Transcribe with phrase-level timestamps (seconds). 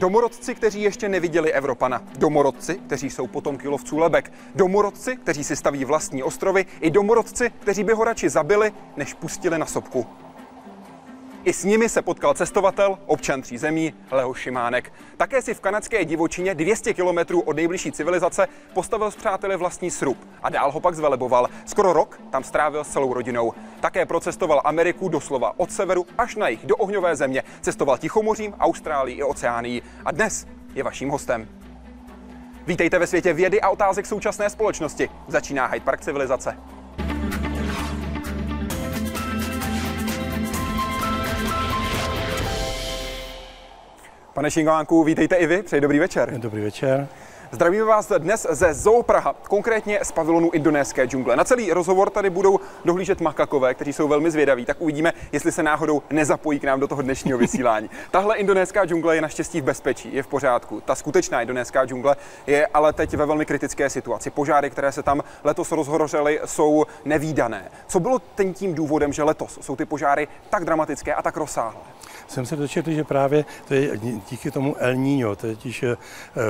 [0.00, 2.02] Domorodci, kteří ještě neviděli Evropana.
[2.18, 4.32] Domorodci, kteří jsou potomky lovců lebek.
[4.54, 6.66] Domorodci, kteří si staví vlastní ostrovy.
[6.80, 10.06] I domorodci, kteří by ho radši zabili, než pustili na sopku.
[11.44, 14.92] I s nimi se potkal cestovatel, občan tří zemí, Leo Šimánek.
[15.16, 20.18] Také si v kanadské divočině 200 kilometrů od nejbližší civilizace postavil s přáteli vlastní srub
[20.42, 21.48] a dál ho pak zveleboval.
[21.66, 23.52] Skoro rok tam strávil s celou rodinou.
[23.80, 27.42] Také procestoval Ameriku doslova od severu až na jih do ohňové země.
[27.60, 29.82] Cestoval Tichomořím, Austrálií i Oceánií.
[30.04, 31.48] A dnes je vaším hostem.
[32.66, 35.10] Vítejte ve světě vědy a otázek současné společnosti.
[35.28, 36.56] Začíná Hyde Park civilizace.
[44.34, 46.32] Pane Šingánku, vítejte i vy, přeji dobrý večer.
[46.38, 47.08] Dobrý večer.
[47.52, 51.36] Zdravíme vás dnes ze Zoo Praha, konkrétně z pavilonu indonéské džungle.
[51.36, 55.62] Na celý rozhovor tady budou dohlížet makakové, kteří jsou velmi zvědaví, tak uvidíme, jestli se
[55.62, 57.90] náhodou nezapojí k nám do toho dnešního vysílání.
[58.10, 60.80] Tahle indonéská džungle je naštěstí v bezpečí, je v pořádku.
[60.80, 64.30] Ta skutečná indonéská džungle je ale teď ve velmi kritické situaci.
[64.30, 67.70] Požáry, které se tam letos rozhorořily, jsou nevýdané.
[67.86, 71.80] Co bylo ten tím důvodem, že letos jsou ty požáry tak dramatické a tak rozsáhlé?
[72.30, 73.98] Jsem se dočetl, že právě to je
[74.30, 75.96] díky tomu El Niño, to je totiž eh,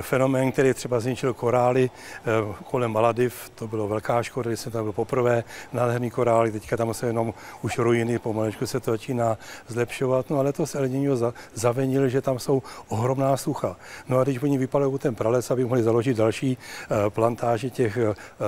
[0.00, 4.84] fenomén, který třeba zničil korály eh, kolem Maladiv, to bylo velká škoda, když jsem tam
[4.84, 10.30] byl poprvé, nádherný korály, teďka tam se jenom už ruiny, pomalečku se to začíná zlepšovat,
[10.30, 13.76] no ale to El Niño zavenil, že tam jsou ohromná sucha.
[14.08, 17.98] No a když oni vypalují ten prales, aby mohli založit další eh, plantáže těch,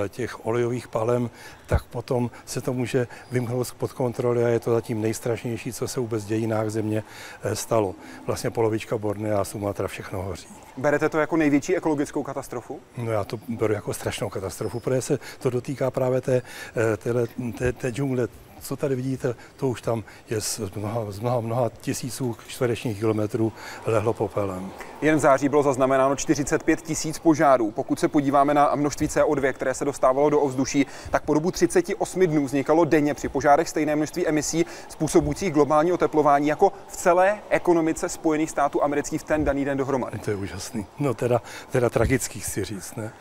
[0.08, 1.30] těch olejových palem,
[1.72, 6.00] tak potom se to může vymknout pod kontroly a je to zatím nejstrašnější, co se
[6.00, 7.02] vůbec v dějinách země
[7.42, 7.94] eh, stalo.
[8.26, 10.46] Vlastně polovička Bornea a Sumatra všechno hoří.
[10.76, 12.80] Berete to jako největší ekologickou katastrofu?
[12.96, 16.42] No já to beru jako strašnou katastrofu, protože se to dotýká právě té,
[16.76, 17.12] eh, té,
[17.58, 18.28] té, té džungle,
[18.62, 23.52] co tady vidíte, to už tam je z mnoha, z mnoha, mnoha tisíců čtverečních kilometrů
[23.86, 24.70] lehlo popelem.
[25.02, 27.70] Jen v září bylo zaznamenáno 45 tisíc požárů.
[27.70, 32.26] Pokud se podíváme na množství CO2, které se dostávalo do ovzduší, tak po dobu 38
[32.26, 38.08] dnů vznikalo denně při požárech stejné množství emisí způsobujících globální oteplování jako v celé ekonomice
[38.08, 40.18] Spojených států amerických v ten daný den dohromady.
[40.18, 40.86] To je úžasný.
[40.98, 43.12] No teda, teda tragický si říct, ne?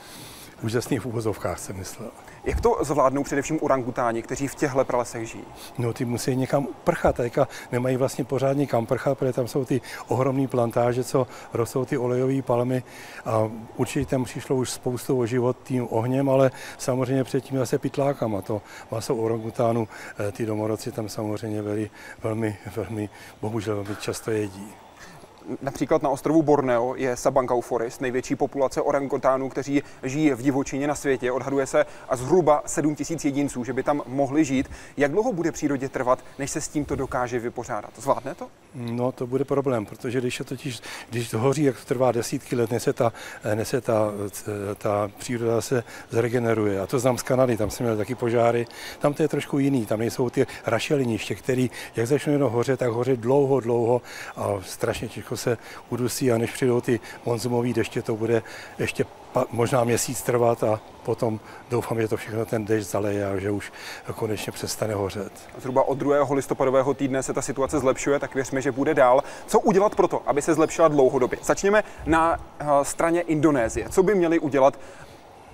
[0.63, 2.11] Úžasný v úvozovkách jsem myslel.
[2.43, 5.43] Jak to zvládnou především orangutáni, kteří v těchto pralesech žijí?
[5.77, 9.81] No, ty musí někam prchat, teďka nemají vlastně pořádně kam prchat, protože tam jsou ty
[10.07, 12.83] ohromné plantáže, co rostou ty olejové palmy
[13.25, 18.41] a určitě tam přišlo už spoustu o život tím ohněm, ale samozřejmě předtím zase pitlákama.
[18.41, 19.87] To maso orangutánů,
[20.19, 21.89] eh, ty domorodci tam samozřejmě velmi,
[22.23, 23.09] velmi, velmi,
[23.41, 24.73] bohužel velmi často jedí.
[25.61, 30.95] Například na ostrovu Borneo je Sabangau Forest, největší populace orangutánů, kteří žijí v divočině na
[30.95, 31.31] světě.
[31.31, 34.69] Odhaduje se a zhruba 7 tisíc jedinců, že by tam mohli žít.
[34.97, 37.91] Jak dlouho bude přírodě trvat, než se s tímto dokáže vypořádat?
[37.97, 38.47] Zvládne to?
[38.75, 42.55] No, to bude problém, protože když je totiž, když to hoří, jak to trvá desítky
[42.55, 43.13] let, než se ta,
[43.55, 44.11] než se ta,
[44.77, 46.81] ta příroda se zregeneruje.
[46.81, 48.67] A to znám z Kanady, tam jsem měl taky požáry.
[48.99, 52.89] Tam to je trošku jiný, tam nejsou ty rašeliniště, které, jak začnou jenom hořet, tak
[52.89, 54.01] hoře dlouho, dlouho
[54.35, 55.57] a strašně těžko se
[55.89, 58.43] udusí a než přijdou ty monzumové deště, to bude
[58.79, 59.05] ještě
[59.51, 63.71] možná měsíc trvat a potom doufám, že to všechno ten dešť zaleje a že už
[64.15, 65.31] konečně přestane hořet.
[65.57, 66.27] Zhruba od 2.
[66.33, 69.23] listopadového týdne se ta situace zlepšuje, tak věřme, že bude dál.
[69.47, 71.39] Co udělat pro to, aby se zlepšila dlouhodobě?
[71.43, 73.89] Začněme na eh, straně Indonésie.
[73.89, 74.79] Co by měli udělat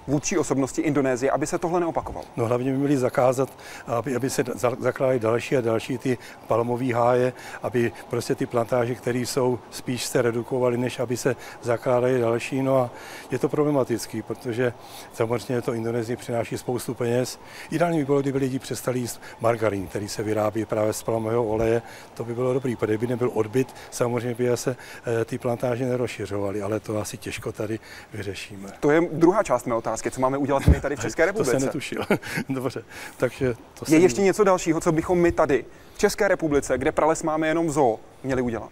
[0.08, 2.26] vůdčí osobnosti Indonésie, aby se tohle neopakovalo?
[2.38, 3.50] No hlavně by měli zakázat,
[3.88, 4.44] aby, aby se
[4.80, 10.22] zakládali další a další ty palmové háje, aby prostě ty plantáže, které jsou, spíš se
[10.22, 12.62] redukovaly, než aby se zakládaly další.
[12.62, 12.90] No a
[13.32, 14.74] je to problematický, protože
[15.14, 17.40] samozřejmě to Indonésii přináší spoustu peněz.
[17.72, 21.82] Ideální by bylo, kdyby lidi přestali jíst margarín, který se vyrábí právě z palmového oleje.
[22.14, 24.76] To by bylo dobrý, protože by nebyl odbyt, samozřejmě by se
[25.22, 27.80] eh, ty plantáže nerozšiřovaly, ale to asi těžko tady
[28.14, 28.70] vyřešíme.
[28.80, 31.52] To je druhá část mé otázky otázky, co máme udělat my tady v České republice.
[31.52, 32.02] To jsem netušil.
[32.50, 32.84] Dobře,
[33.18, 34.02] takže to Je jsem...
[34.02, 37.72] ještě něco dalšího, co bychom my tady v České republice, kde prales máme jenom v
[37.72, 38.70] zoo, měli udělat?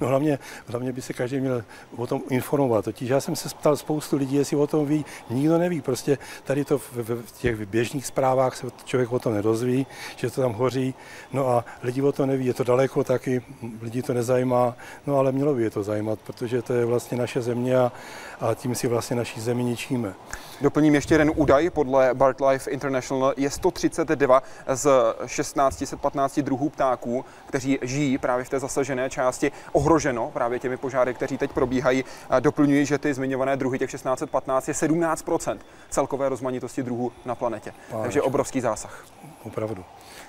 [0.00, 1.64] No hlavně, hlavně by se každý měl
[1.96, 2.84] o tom informovat.
[2.84, 5.04] Totiž já jsem se ptal spoustu lidí, jestli o tom ví.
[5.30, 5.80] Nikdo neví.
[5.80, 6.92] Prostě tady to v,
[7.26, 9.86] v těch běžných zprávách se člověk o tom nedozví,
[10.16, 10.94] že to tam hoří.
[11.32, 12.46] No a lidi o to neví.
[12.46, 13.42] Je to daleko taky,
[13.82, 14.76] lidi to nezajímá.
[15.06, 17.92] No ale mělo by je to zajímat, protože to je vlastně naše země a,
[18.40, 20.14] a tím si vlastně naší zemi ničíme.
[20.62, 21.70] Doplním ještě jeden údaj.
[21.70, 24.88] Podle BirdLife International je 132 z
[25.26, 31.38] 1615 druhů ptáků, kteří žijí právě v té zasažené části ohroženo právě těmi požáry, kteří
[31.38, 32.04] teď probíhají.
[32.40, 35.58] Doplňuji, že ty zmiňované druhy, těch 1615, je 17%
[35.90, 37.72] celkové rozmanitosti druhů na planetě.
[37.90, 38.02] Vážně.
[38.02, 39.04] Takže obrovský zásah.
[39.42, 39.84] Opravdu.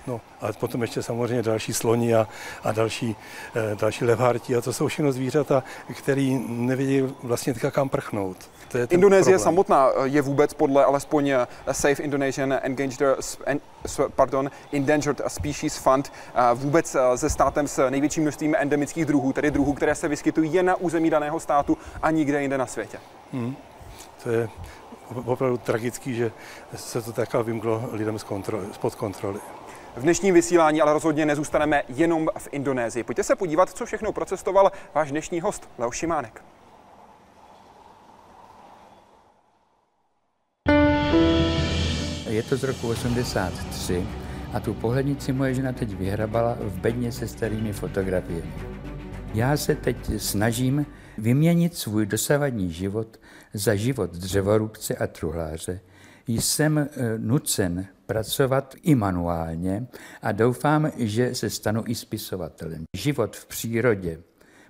[0.08, 2.28] No a potom ještě samozřejmě další sloni a,
[2.64, 3.16] a další,
[3.56, 5.64] e, další levharti a to jsou všechno zvířata,
[5.98, 8.38] které nevědí vlastně kam prchnout.
[8.74, 9.40] To je Indonésie problém.
[9.40, 13.40] samotná eh, je vůbec podle alespoň eh, Safe Indonesian Endangered,
[14.16, 16.12] pardon, Endangered Species Fund
[16.54, 20.76] vůbec se státem s největším množstvím endemických druhů, tedy druhů, které se vyskytují jen na
[20.76, 23.00] území daného státu a nikde jinde na světě.
[23.34, 23.56] Hmm.
[24.24, 24.50] To je
[25.26, 26.32] opravdu tragický, že
[26.76, 29.40] se to takhle vymklo lidem z kontroly, spod kontroly.
[29.96, 33.04] V dnešním vysílání ale rozhodně nezůstaneme jenom v Indonésii.
[33.04, 36.44] Pojďte se podívat, co všechno procestoval váš dnešní host Leo Šimánek.
[42.28, 44.08] Je to z roku 83
[44.54, 48.54] a tu pohlednici moje žena teď vyhrabala v bedně se starými fotografiemi.
[49.34, 50.86] Já se teď snažím
[51.18, 53.20] vyměnit svůj dosavadní život
[53.54, 55.80] za život dřevorubce a truhláře.
[56.28, 56.88] Jsem eh,
[57.18, 59.88] nucen pracovat i manuálně
[60.22, 62.84] a doufám, že se stanu i spisovatelem.
[62.98, 64.22] Život v přírodě,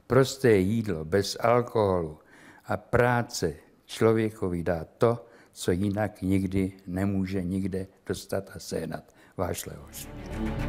[0.07, 2.19] prosté jídlo bez alkoholu
[2.65, 3.53] a práce
[3.85, 9.03] člověkovi dá to, co jinak nikdy nemůže nikde dostat a sehnat.
[9.38, 10.07] Váš Leoš.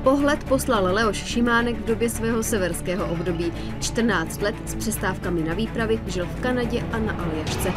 [0.02, 3.52] Pohled poslal Leoš Šimánek v době svého severského období.
[3.80, 7.72] 14 let s přestávkami na výpravy žil v Kanadě a na Aljašce.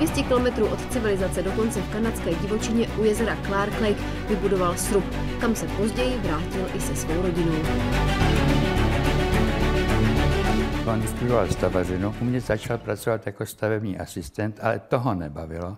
[0.00, 5.04] 200 km od civilizace dokonce v kanadské divočině u jezera Clark Lake vybudoval srub,
[5.40, 7.54] kam se později vrátil i se svou rodinou.
[10.86, 15.76] On studoval stavařinu, u mě začal pracovat jako stavební asistent, ale toho nebavilo.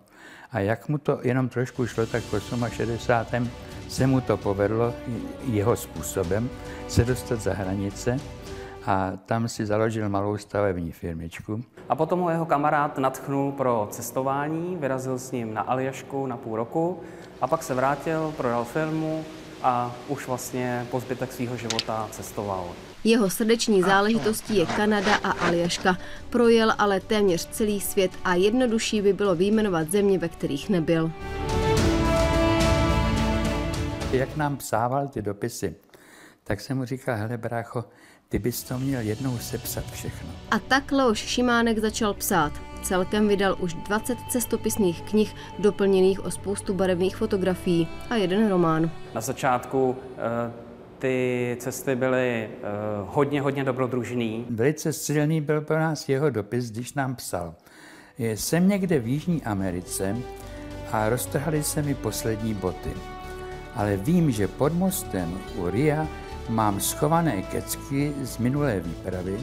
[0.53, 3.51] A jak mu to jenom trošku šlo, tak v 68.
[3.89, 4.95] se mu to povedlo
[5.51, 6.51] jeho způsobem
[6.89, 8.17] se dostat za hranice
[8.87, 11.63] a tam si založil malou stavební firmičku.
[11.89, 16.57] A potom ho jeho kamarád natchnul pro cestování, vyrazil s ním na Aljašku na půl
[16.57, 17.01] roku
[17.41, 19.25] a pak se vrátil, prodal firmu
[19.63, 22.69] a už vlastně po zbytek svého života cestoval.
[23.05, 25.97] Jeho srdeční záležitostí je Kanada a Aljaška.
[26.31, 31.13] Projel ale téměř celý svět a jednodušší by bylo výjmenovat země, ve kterých nebyl.
[34.13, 35.75] Jak nám psával ty dopisy,
[36.45, 37.85] tak jsem mu říkal, hele brácho,
[38.33, 40.31] ty bys to měl jednou sepsat všechno.
[40.51, 42.53] A tak Leoš Šimánek začal psát.
[42.83, 48.91] Celkem vydal už 20 cestopisných knih, doplněných o spoustu barevných fotografií a jeden román.
[49.15, 50.53] Na začátku eh,
[50.99, 54.47] ty cesty byly uh, hodně, hodně dobrodružný.
[54.51, 57.55] Velice silný byl pro nás jeho dopis, když nám psal.
[58.19, 60.17] Jsem někde v Jižní Americe
[60.93, 62.91] a roztrhali se mi poslední boty.
[63.75, 66.09] Ale vím, že pod mostem u Ria
[66.53, 69.41] mám schované kecky z minulé výpravy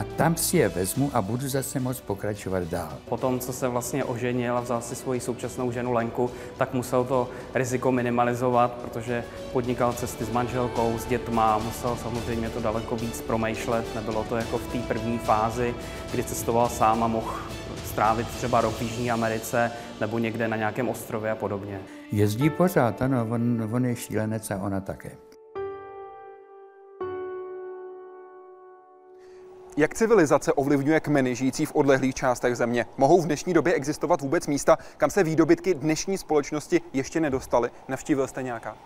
[0.00, 2.92] a tam si je vezmu a budu zase moct pokračovat dál.
[3.08, 7.28] Potom, co se vlastně oženil a vzal si svoji současnou ženu Lenku, tak musel to
[7.54, 13.94] riziko minimalizovat, protože podnikal cesty s manželkou, s dětma, musel samozřejmě to daleko víc promýšlet.
[13.94, 15.74] Nebylo to jako v té první fázi,
[16.12, 17.34] kdy cestoval sám a mohl
[17.84, 19.70] strávit třeba rok v Jižní Americe
[20.00, 21.80] nebo někde na nějakém ostrově a podobně.
[22.12, 25.27] Jezdí pořád, ano, on, on je šílenec a ona také.
[29.78, 32.86] Jak civilizace ovlivňuje kmeny žijící v odlehlých částech země?
[32.96, 37.70] Mohou v dnešní době existovat vůbec místa, kam se výdobytky dnešní společnosti ještě nedostaly?
[37.88, 38.76] Navštívil jste nějaká?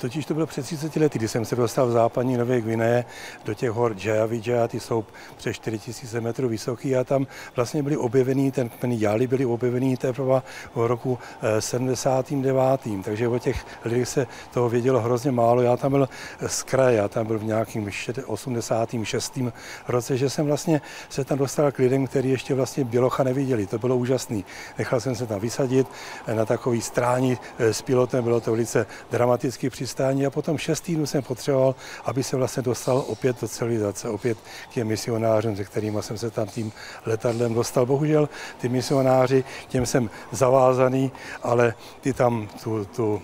[0.00, 3.04] Totiž to bylo před 30 lety, kdy jsem se dostal v západní Nové Gvineje
[3.44, 5.04] do těch hor Jayavidja, ty jsou
[5.36, 7.26] přes 4000 metrů vysoký a tam
[7.56, 10.42] vlastně byly objevený, ten kmen Jali byly objevený teprve
[10.74, 11.18] v roku
[11.58, 12.80] 79.
[12.86, 15.62] Eh, Takže o těch lidech se toho vědělo hrozně málo.
[15.62, 16.08] Já tam byl
[16.46, 17.90] z kraje, já tam byl v nějakým
[18.26, 19.52] 86.
[19.88, 23.66] roce, že jsem vlastně se tam dostal k lidem, kteří ještě vlastně Bělocha neviděli.
[23.66, 24.40] To bylo úžasné.
[24.78, 25.86] Nechal jsem se tam vysadit
[26.26, 30.80] eh, na takový stráni eh, s pilotem, bylo to velice dramaticky přistání a potom šest
[30.80, 31.74] týdnů jsem potřeboval,
[32.04, 34.38] aby se vlastně dostal opět do civilizace, opět
[34.70, 36.72] k těm misionářům, se kterými jsem se tam tím
[37.06, 37.86] letadlem dostal.
[37.86, 38.28] Bohužel
[38.58, 41.12] ty misionáři, těm jsem zavázaný,
[41.42, 43.22] ale ty tam tu, tu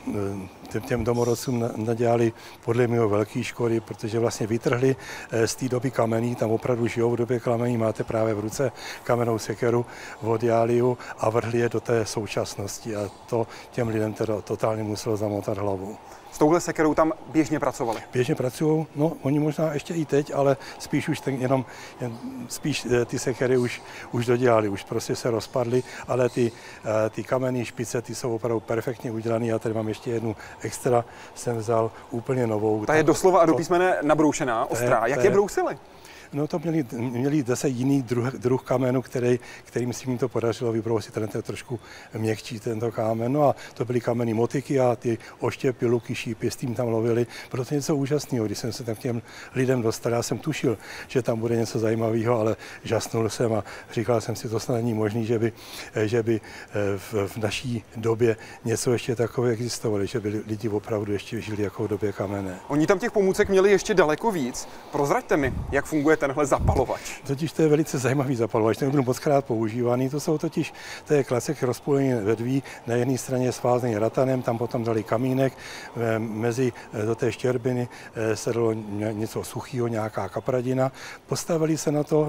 [0.81, 2.33] těm domorodcům nadělali
[2.65, 4.97] podle mě velké škody, protože vlastně vytrhli
[5.31, 8.73] eh, z té doby kamení, tam opravdu žijou v době kamení, máte právě v ruce
[9.05, 9.87] kamennou sekeru
[10.23, 15.17] od Jáliu a vrhli je do té současnosti a to těm lidem teda totálně muselo
[15.17, 15.97] zamotat hlavu.
[16.33, 18.01] S touhle sekerou tam běžně pracovali?
[18.13, 21.65] Běžně pracují, no oni možná ještě i teď, ale spíš už ten, jenom,
[22.01, 26.53] jen, spíš eh, ty sekery už, už dodělali, už prostě se rozpadly, ale ty,
[26.85, 29.47] eh, ty kamenné špice, ty jsou opravdu perfektně udělané.
[29.47, 31.05] Já tady mám ještě jednu extra,
[31.35, 32.85] jsem vzal úplně novou.
[32.85, 35.07] Ta je doslova a do písmene nabroušená, ostrá.
[35.07, 35.79] Jak je brousili?
[36.33, 40.73] No to měli, měli zase jiný druh, druh kamenu, který, kterým si mi to podařilo
[40.73, 41.81] vybrousit, ten je trošku
[42.19, 43.33] měkčí tento kámen.
[43.33, 47.27] No a to byly kameny motiky a ty oštěpy, luky, šípy, s tím tam lovili.
[47.51, 49.23] Bylo to něco úžasného, když jsem se tam k těm
[49.55, 50.13] lidem dostal.
[50.13, 54.49] Já jsem tušil, že tam bude něco zajímavého, ale žasnul jsem a říkal jsem si,
[54.49, 55.53] to snad není možné, že by,
[56.05, 61.13] že by eh, v, v naší době něco ještě takové existovalo, že by lidi opravdu
[61.13, 62.59] ještě žili jako v době kamenné.
[62.69, 64.69] Oni tam těch pomůcek měli ještě daleko víc.
[64.93, 67.01] Prozraďte mi, jak funguje tenhle zapalovač.
[67.27, 70.09] Totiž to je velice zajímavý zapalovač, ten byl moc krát používaný.
[70.09, 70.75] To jsou totiž,
[71.05, 72.63] to je klasik rozpůlení vedví.
[72.87, 77.33] Na jedné straně je svázaný ratanem, tam potom dali kamínek, eh, mezi eh, do té
[77.33, 77.89] štěrbiny
[78.35, 78.73] se dalo
[79.13, 80.93] něco suchého, nějaká kapradina.
[81.27, 82.29] Postavili se na to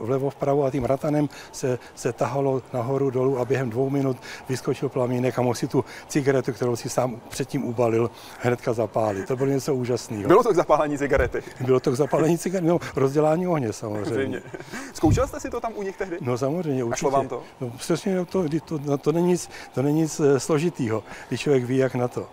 [0.00, 4.16] vlevo vpravo a tím ratanem se, se tahalo nahoru dolů a během dvou minut
[4.48, 8.10] vyskočil plamínek a mohl si tu cigaretu, kterou si sám předtím ubalil,
[8.40, 9.28] hnedka zapálit.
[9.28, 10.28] To bylo něco úžasného.
[10.28, 11.42] Bylo to k zapálení cigarety?
[11.60, 14.42] Bylo to k zapálení cigarety, no, rozdělání ohně samozřejmě.
[14.92, 16.18] Zkoušel jste si to tam u nich tehdy?
[16.20, 17.06] No samozřejmě, určitě.
[17.06, 17.42] A vám to?
[17.60, 21.64] No, přesně, to, to, to, to, není nic, to není nic eh, složitého, když člověk
[21.64, 22.28] ví, jak na to.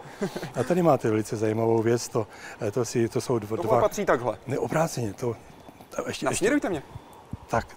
[0.56, 2.28] A tady máte velice zajímavou věc, to,
[2.62, 3.58] eh, to, si, to jsou dva...
[3.58, 4.38] To patří takhle.
[4.48, 5.36] Ne, obráceně, to,
[6.08, 6.84] ještě, Nasměrujte ještě, mě.
[7.48, 7.68] Tak,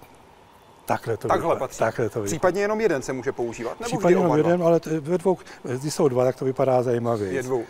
[0.86, 1.78] Takhle to, Takhle patří.
[1.78, 3.80] Takhle to Případně jenom jeden se může používat?
[3.80, 5.38] Nebo Případně jenom jeden, ale ve dvou,
[5.80, 7.32] když jsou dva, tak to vypadá zajímavě.
[7.32, 7.64] Je dvou.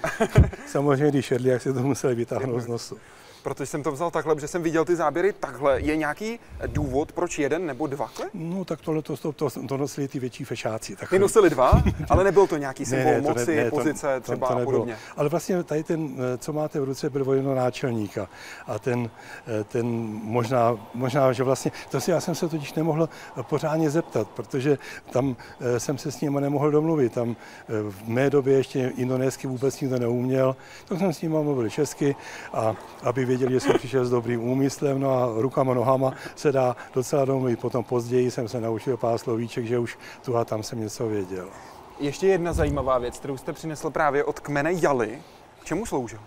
[0.67, 2.99] Samozřejmě, když jedli, jak si to museli vytáhnout z nosu
[3.45, 5.81] protože jsem to vzal takhle, protože jsem viděl ty záběry takhle.
[5.81, 8.11] Je nějaký důvod, proč jeden nebo dva?
[8.35, 10.97] No tak tohle to, to, to, to nosili ty větší fešáci.
[11.11, 14.21] Ty nosili dva, ale nebyl to nějaký symbol ne, ne, moci, ne, ne, pozice to,
[14.21, 14.97] třeba to, to a podobně.
[15.17, 18.29] Ale vlastně tady ten, co máte v ruce, byl vojeno náčelníka.
[18.67, 19.11] A ten,
[19.69, 19.87] ten
[20.23, 23.09] možná, možná, že vlastně, to si já jsem se totiž nemohl
[23.43, 24.79] pořádně zeptat, protože
[25.11, 27.13] tam eh, jsem se s ním nemohl domluvit.
[27.13, 30.57] Tam eh, v mé době ještě indonésky vůbec nikdo neuměl,
[30.89, 32.17] tak jsem s ním mluvil česky
[32.53, 36.77] a aby věděli, že jsem přišel s dobrým úmyslem, no a rukama, nohama se dá
[36.95, 37.61] docela domluvit.
[37.61, 41.49] Potom později jsem se naučil pár slovíček, že už tu a tam jsem něco věděl.
[42.01, 45.19] Ještě jedna zajímavá věc, kterou jste přinesl právě od kmene Jali.
[45.65, 46.19] Čemu sloužil?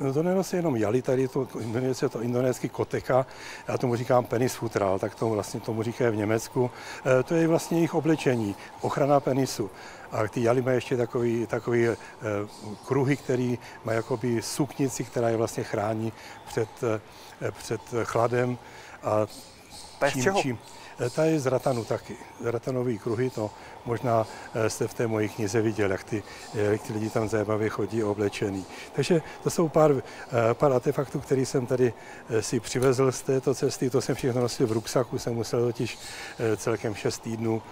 [0.00, 3.26] No to nenosí jenom jali, tady to, jmenuje se to indonéský koteka,
[3.68, 6.70] já tomu říkám penis futral, tak tomu vlastně tomu říkají v Německu.
[7.20, 9.70] E, to je vlastně jejich oblečení, ochrana penisu.
[10.12, 11.96] A ty jali mají ještě takový, takový e,
[12.86, 16.12] kruhy, který mají jakoby suknici, která je vlastně chrání
[16.46, 16.68] před,
[17.42, 18.58] e, před chladem.
[19.02, 19.26] A
[19.98, 20.34] to je čím?
[20.34, 20.58] Čím,
[21.14, 22.16] ta je z ratanu taky.
[22.44, 23.50] Ratanový kruhy, to
[23.86, 26.22] Možná eh, jste v té mojí knize viděl, jak ty,
[26.54, 28.64] jak ty lidi tam zajímavě chodí oblečený.
[28.92, 31.92] Takže to jsou pár, eh, pár artefaktů, které jsem tady
[32.30, 33.90] eh, si přivezl z této cesty.
[33.90, 35.98] To jsem všechno nosil v ruksaku, jsem musel totiž
[36.56, 37.62] celkem 6 týdnů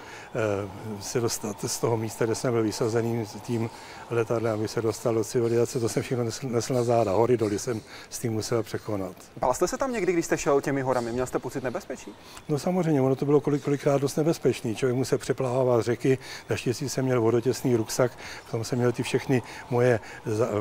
[1.00, 3.70] se dostat z toho místa, kde jsem byl vysazený tím
[4.10, 5.80] letadlem, aby se dostal do civilizace.
[5.80, 7.12] To jsem všechno nesl, nesl na záda.
[7.12, 9.16] Hory doly jsem s tím musel překonat.
[9.40, 11.12] Bál jste se tam někdy, když jste šel těmi horami?
[11.12, 12.12] Měl jste pocit nebezpečí?
[12.48, 14.76] No samozřejmě, ono to bylo kolik, kolikrát dost nebezpečný.
[14.76, 16.18] Člověk musel přeplávat řeky, řeky.
[16.50, 18.12] Naštěstí jsem měl vodotěsný ruksak,
[18.46, 20.00] v tom jsem měl ty všechny moje,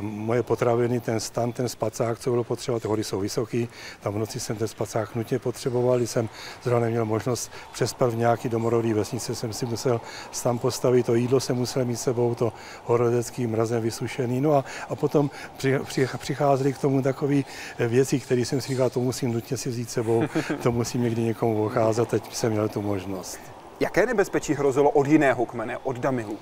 [0.01, 3.69] moje potraviny, ten stan, ten spacák, co bylo potřeba, ty hory jsou vysoký.
[3.99, 6.29] Tam v noci jsem ten spacák nutně potřeboval, jsem
[6.63, 10.01] zrovna neměl možnost přespat v nějaký domorodý vesnice, jsem si musel
[10.43, 12.53] tam postavit, to jídlo jsem musel mít sebou, to
[12.85, 14.41] horodecký mrazem vysušený.
[14.41, 17.41] No a, a potom při, při, přicházely k tomu takové
[17.79, 20.23] věci, které jsem si říkal, to musím nutně si vzít sebou,
[20.63, 23.58] to musím někdy někomu ukázat, teď jsem měl tu možnost.
[23.79, 26.39] Jaké nebezpečí hrozilo od jiného kmene, od Damilů?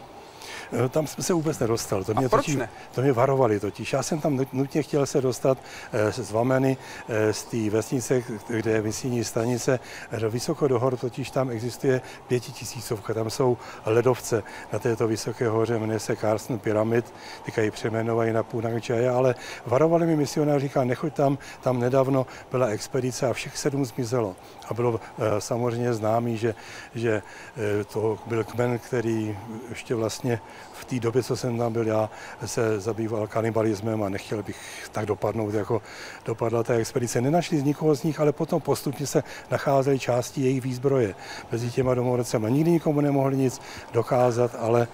[0.74, 2.03] Eh, tam jsem se vůbec nedostal.
[2.03, 2.69] To mě, totiž, ne?
[2.95, 3.93] to mě varovali totiž.
[3.93, 5.57] Já jsem tam nutně chtěl se dostat
[5.93, 6.77] eh, z Vameny,
[7.09, 9.79] eh, z té vesnice, kde je misijní stanice,
[10.29, 13.13] vysoko do hor, totiž tam existuje pětitisícovka.
[13.13, 14.43] Tam jsou ledovce
[14.74, 17.13] na této vysoké hoře, jmenuje se Carson Pyramid,
[17.45, 22.67] teďka ji přeměnovají na Punakčaja, ale varovali mi misionáři, říká, nechoď tam, tam nedávno byla
[22.67, 24.36] expedice a všech sedm zmizelo.
[24.69, 25.00] A bylo
[25.39, 26.55] samozřejmě známý, že,
[26.95, 27.21] že
[27.93, 29.38] to byl kmen, který
[29.69, 30.39] ještě vlastně
[30.73, 32.09] v té době, co jsem tam byl já,
[32.45, 34.57] se zabýval kanibalismem a nechtěl bych
[34.91, 35.81] tak dopadnout, jako
[36.25, 37.21] dopadla ta expedice.
[37.21, 41.15] Nenašli z nikoho z nich, ale potom postupně se nacházely části jejich výzbroje
[41.51, 42.49] mezi těma domorodcema.
[42.49, 43.61] Nikdy nikomu nemohli nic
[43.93, 44.87] dokázat, ale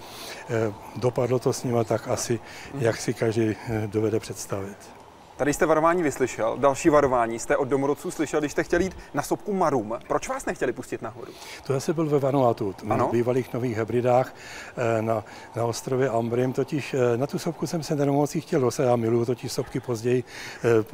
[0.50, 2.40] eh, dopadlo to s nimi tak asi,
[2.78, 4.93] jak si každý eh, dovede představit.
[5.36, 6.56] Tady jste varování vyslyšel.
[6.58, 9.98] Další varování jste od domorodců slyšel, když jste chtěli jít na sopku Marum.
[10.08, 11.32] Proč vás nechtěli pustit nahoru?
[11.66, 14.34] To zase byl ve Vanuatu, v bývalých nových hebridách
[14.76, 15.24] eh, na,
[15.56, 16.52] na ostrově Ambrim.
[16.52, 18.82] Totiž eh, na tu sopku jsem se nemocí chtěl dostat.
[18.82, 20.24] Já miluju totiž sopky později.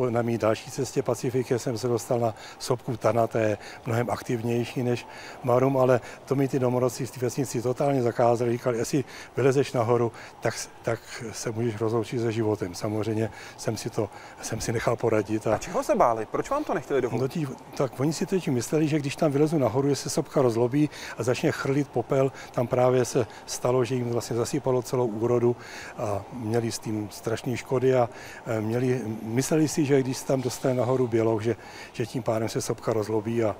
[0.00, 4.10] Eh, na mý další cestě Pacifiky jsem se dostal na sopku Tana, to je mnohem
[4.10, 5.06] aktivnější než
[5.44, 8.52] Marum, ale to mi ty domorodci z té vesnici totálně zakázali.
[8.52, 9.04] Říkali, jestli
[9.36, 11.00] vylezeš nahoru, tak, tak
[11.32, 12.74] se můžeš rozloučit se životem.
[12.74, 14.08] Samozřejmě jsem si to
[14.42, 15.46] jsem si nechal poradit.
[15.46, 16.26] A, a čeho se báli?
[16.26, 17.22] Proč vám to nechtěli dovolit?
[17.22, 20.42] No tí, tak oni si teď mysleli, že když tam vylezu nahoru, že se sopka
[20.42, 22.32] rozlobí a začne chrlit popel.
[22.52, 25.56] Tam právě se stalo, že jim vlastně zasypalo celou úrodu
[25.98, 28.08] a měli s tím strašné škody a
[28.46, 31.56] e, měli, mysleli si, že když tam dostane nahoru běloch, že,
[31.92, 33.56] že tím pádem se sopka rozlobí a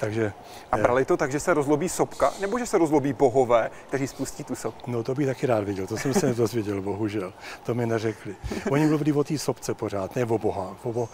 [0.00, 0.32] takže,
[0.72, 4.06] a eh, brali to tak, že se rozlobí sopka, nebo že se rozlobí bohové, kteří
[4.06, 4.90] spustí tu sopku?
[4.90, 7.32] No to bych taky rád viděl, to jsem se nedozvěděl, bohužel.
[7.62, 8.36] To mi neřekli.
[8.70, 10.76] Oni mluvili o té sopce pořád, ne o boha.
[10.82, 11.08] O, o,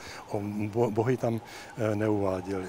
[0.75, 1.41] o bohy tam
[1.79, 2.67] eh, neuváděli.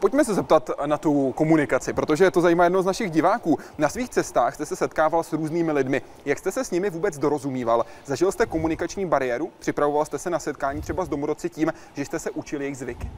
[0.00, 3.58] Pojďme se zeptat na tu komunikaci, protože to zajímá jedno z našich diváků.
[3.78, 6.02] Na svých cestách jste se setkával s různými lidmi.
[6.24, 7.86] Jak jste se s nimi vůbec dorozumíval?
[8.04, 9.52] Zažil jste komunikační bariéru?
[9.58, 13.10] Připravoval jste se na setkání třeba s domorodci tím, že jste se učili jejich zvyky?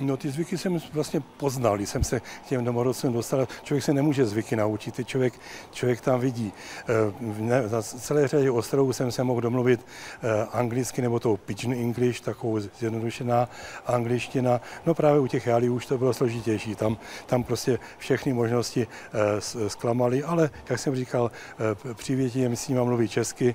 [0.00, 3.48] No ty zvyky jsem vlastně poznal, když jsem se k těm domorodcům dostal.
[3.62, 5.34] Člověk se nemůže zvyky naučit, ty člověk,
[5.70, 6.52] člověk tam vidí.
[6.88, 9.80] Eh, na celé řadě ostrovů jsem se mohl domluvit
[10.22, 13.48] eh, anglicky nebo tou pidgin English, takovou zjednodušená
[13.86, 14.60] angličtina.
[14.86, 16.74] No právě u těch jálí už to bylo složitější.
[16.74, 21.30] Tam, tam prostě všechny možnosti eh, zklamaly, ale jak jsem říkal,
[21.94, 23.54] přivětí s nimi mluví česky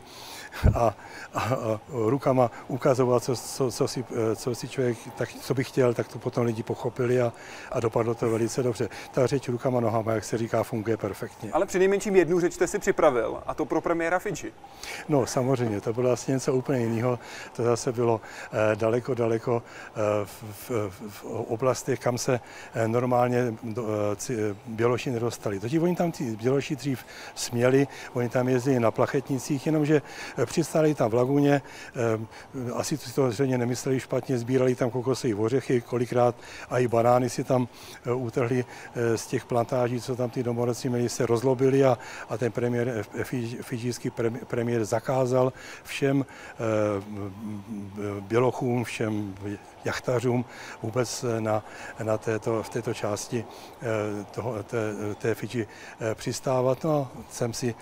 [0.74, 0.96] a, a,
[1.34, 6.08] a rukama ukazovat, co, co, co, si, co si člověk, tak, co by chtěl, tak
[6.08, 7.34] to potom lidi pochopili a,
[7.72, 8.90] a dopadlo to velice dobře.
[9.12, 11.52] Ta řeč rukama, nohama, jak se říká, funguje perfektně.
[11.52, 14.54] Ale při nejmenším jednu řeč jste si připravil, a to pro premiéra Fidži.
[15.10, 17.20] No samozřejmě, to bylo vlastně něco úplně jiného.
[17.56, 18.22] To zase bylo
[18.52, 22.40] eh, daleko, daleko eh, v, v, v oblastech, kam se
[22.74, 23.86] eh, normálně do,
[24.30, 25.60] eh, běloši nedostali.
[25.60, 30.02] Totiž oni tam ty běloši dřív směli, oni tam jezdili na plachetnicích, jenomže
[30.38, 35.36] eh, přistáli tam v laguně, eh, asi si to zřejmě nemysleli špatně, sbírali tam kokosové
[35.36, 36.36] ořechy, kolikrát
[36.70, 37.68] a i banány si tam
[38.06, 38.66] eh, utrhli
[39.16, 41.98] z těch plantáží, co tam ty domorodci měli, se rozlobili a,
[42.30, 43.06] a ten premiér,
[43.62, 44.10] fidžijský
[44.48, 46.26] premiér zakázal všem
[48.20, 49.36] bělochům, všem
[49.86, 50.46] jachtařům
[50.82, 51.64] vůbec na,
[52.04, 53.46] na této, v této části
[54.32, 54.78] toho, té,
[55.18, 55.68] té Fidži
[56.16, 56.84] přistávat.
[56.84, 57.76] No, jsem si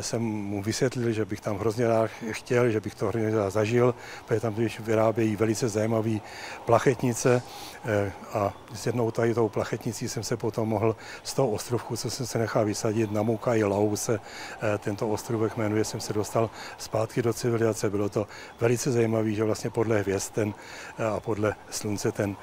[0.00, 3.12] jsem mu vysvětlil, že bych tam hrozně rád chtěl, že bych to
[3.48, 3.94] zažil,
[4.26, 6.20] protože tam když vyrábějí velice zajímavé
[6.64, 7.42] plachetnice
[7.84, 12.10] eh, a s jednou tady tou plachetnicí jsem se potom mohl z toho ostrovku, co
[12.10, 16.12] jsem se nechal vysadit, na Muka i Lau se eh, tento ostrovek jmenuje, jsem se
[16.12, 17.90] dostal zpátky do civilizace.
[17.90, 18.26] Bylo to
[18.60, 20.54] velice zajímavé, že vlastně podle hvězd ten,
[20.98, 22.36] eh, a podle slunce ten,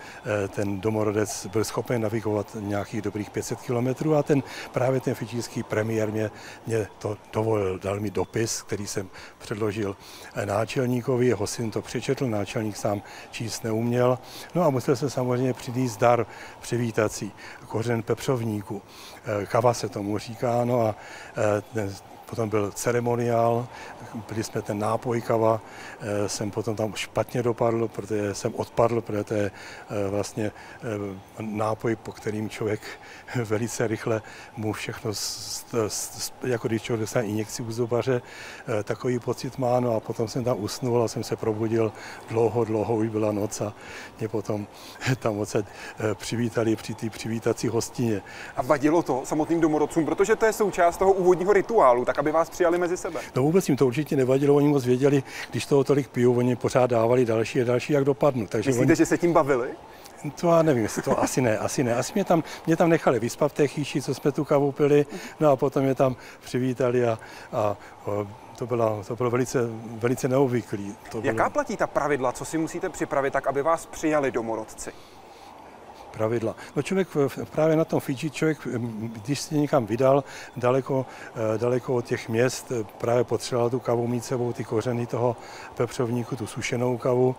[0.49, 6.11] ten domorodec byl schopen navigovat nějakých dobrých 500 kilometrů a ten právě ten fidžijský premiér
[6.11, 6.31] mě,
[6.67, 9.09] mě to dovolil, dal mi dopis, který jsem
[9.55, 9.95] předložil
[10.45, 14.19] náčelníkovi, jeho syn to přečetl, náčelník sám číst neuměl.
[14.55, 16.25] No a musel se samozřejmě přinést dar
[16.61, 17.31] přivítací,
[17.67, 18.81] kořen pepřovníku.
[19.47, 20.95] Kava se tomu říká, no a
[21.73, 23.67] ten potom byl ceremoniál,
[24.27, 25.94] byli jsme ten nápoj kava, eh,
[26.27, 30.81] jsem potom tam špatně dopadl, protože jsem odpadl, protože to je eh, vlastně eh,
[31.41, 32.81] nápoj, po kterým člověk
[33.43, 34.21] velice rychle
[34.57, 35.11] mu všechno,
[36.43, 38.21] jako když člověk dostane injekci u zubaře,
[38.83, 41.91] takový pocit má, no a potom jsem tam usnul a jsem se probudil
[42.29, 43.73] dlouho, dlouho, už byla noc a
[44.19, 44.67] mě potom
[45.19, 45.65] tam odsaď
[46.13, 48.21] přivítali při té přivítací hostině.
[48.55, 52.49] A vadilo to samotným domorodcům, protože to je součást toho úvodního rituálu, tak aby vás
[52.49, 53.19] přijali mezi sebe.
[53.35, 56.89] No vůbec jim to určitě nevadilo, oni moc věděli, když toho tolik pijou, oni pořád
[56.89, 58.47] dávali další a další, jak dopadnu.
[58.47, 58.95] Takže Myslíte, oni...
[58.95, 59.69] že se tím bavili?
[60.41, 61.95] To já nevím, jestli to asi ne, asi ne.
[61.95, 65.05] Asi mě tam, mě tam nechali vyspat v té chýši, co jsme tu kavu pili,
[65.39, 67.19] no a potom mě tam přivítali a,
[67.53, 67.77] a,
[68.55, 70.95] to, byla, to bylo velice, velice neobvyklý.
[71.11, 71.49] To Jaká bylo...
[71.49, 74.91] platí ta pravidla, co si musíte připravit tak, aby vás přijali domorodci?
[76.17, 76.55] Pravidla.
[76.75, 77.07] No člověk
[77.51, 78.67] právě na tom Fidži, člověk,
[79.23, 80.23] když se někam vydal
[80.57, 85.05] daleko, eh, daleko od těch měst, eh, právě potřeboval tu kavu mít sebou, ty kořeny
[85.05, 85.35] toho
[85.75, 87.35] pepřovníku, tu sušenou kavu.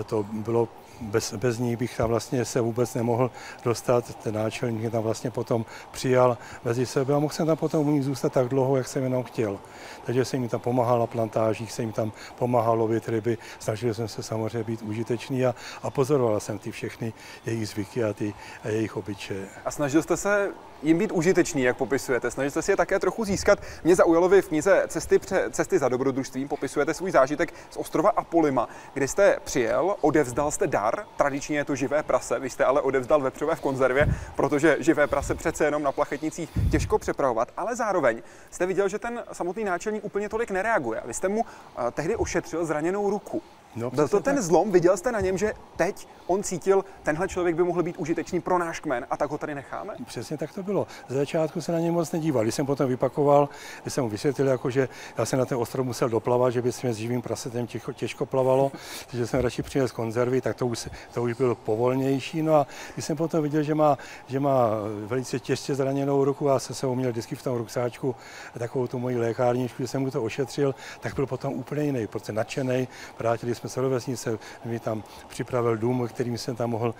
[0.00, 0.68] Eh, to bylo
[1.02, 3.30] bez, bez ní bych tam vlastně se vůbec nemohl
[3.64, 4.14] dostat.
[4.14, 7.90] Ten náčelník mě tam vlastně potom přijal mezi sebe a mohl jsem tam potom u
[7.90, 9.58] ní zůstat tak dlouho, jak jsem jenom chtěl.
[10.04, 14.08] Takže jsem jim tam pomáhal na plantážích, jsem jim tam pomáhal lovit ryby, snažil jsem
[14.08, 17.12] se samozřejmě být užitečný a, a pozoroval jsem ty všechny
[17.46, 18.34] jejich zvyky a, ty,
[18.64, 19.46] a jejich obyčeje.
[19.64, 20.50] A snažil jste se
[20.82, 22.30] jim být užitečný, jak popisujete.
[22.30, 23.58] Snažil jste si je také trochu získat.
[23.84, 28.10] Mě zaujalo vy v knize Cesty, pře, cesty za dobrodružstvím popisujete svůj zážitek z ostrova
[28.10, 32.80] Apolima, kde jste přijel, odevzdal jste dar, tradičně je to živé prase, vy jste ale
[32.80, 38.22] odevzdal vepřové v konzervě, protože živé prase přece jenom na plachetnicích těžko přepravovat, ale zároveň
[38.50, 41.02] jste viděl, že ten samotný náčelník úplně tolik nereaguje.
[41.04, 41.46] Vy jste mu uh,
[41.90, 43.42] tehdy ošetřil zraněnou ruku.
[43.76, 44.44] No, Byl to ten tak.
[44.44, 48.40] zlom, viděl jste na něm, že teď on cítil, tenhle člověk by mohl být užitečný
[48.40, 49.94] pro náš kmen a tak ho tady necháme?
[50.06, 50.86] Přesně tak to bylo.
[51.08, 52.42] Z začátku se na něj moc nedíval.
[52.42, 53.48] Když jsem potom vypakoval,
[53.82, 56.72] když jsem mu vysvětlil, jako, že já jsem na ten ostrov musel doplavat, že by
[56.72, 58.72] se s živým prasetem těžko, těžko plavalo,
[59.12, 62.42] že jsem radši přines konzervy, tak to už, to už bylo povolnější.
[62.42, 64.70] No a když jsem potom viděl, že má, že má
[65.06, 68.14] velice těžce zraněnou ruku a se se měl vždycky v tom ruksáčku
[68.58, 72.32] takovou tu moji lékárničku, že jsem mu to ošetřil, tak byl potom úplně jiný, protože
[72.32, 72.88] nadšený.
[73.18, 76.94] Vrátili jsme se do vesnice, mi tam připravil dům, kterým jsem tam mohl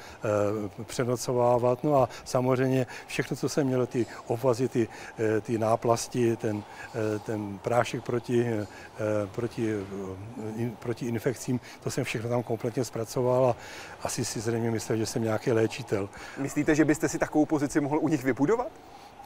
[0.79, 1.85] e, přenocovávat.
[1.85, 6.63] No a samozřejmě všechno, co jsem měl, ty obvazy, ty, e, ty náplasti, ten,
[6.95, 8.67] e, ten prášek proti, e,
[9.27, 9.75] proti,
[10.57, 13.57] in, proti infekcím, to jsem všechno tam kompletně zpracoval a
[14.03, 16.09] asi si zřejmě myslel, že jsem nějaký léčitel.
[16.39, 18.71] Myslíte, že byste si takovou pozici mohl u nich vybudovat?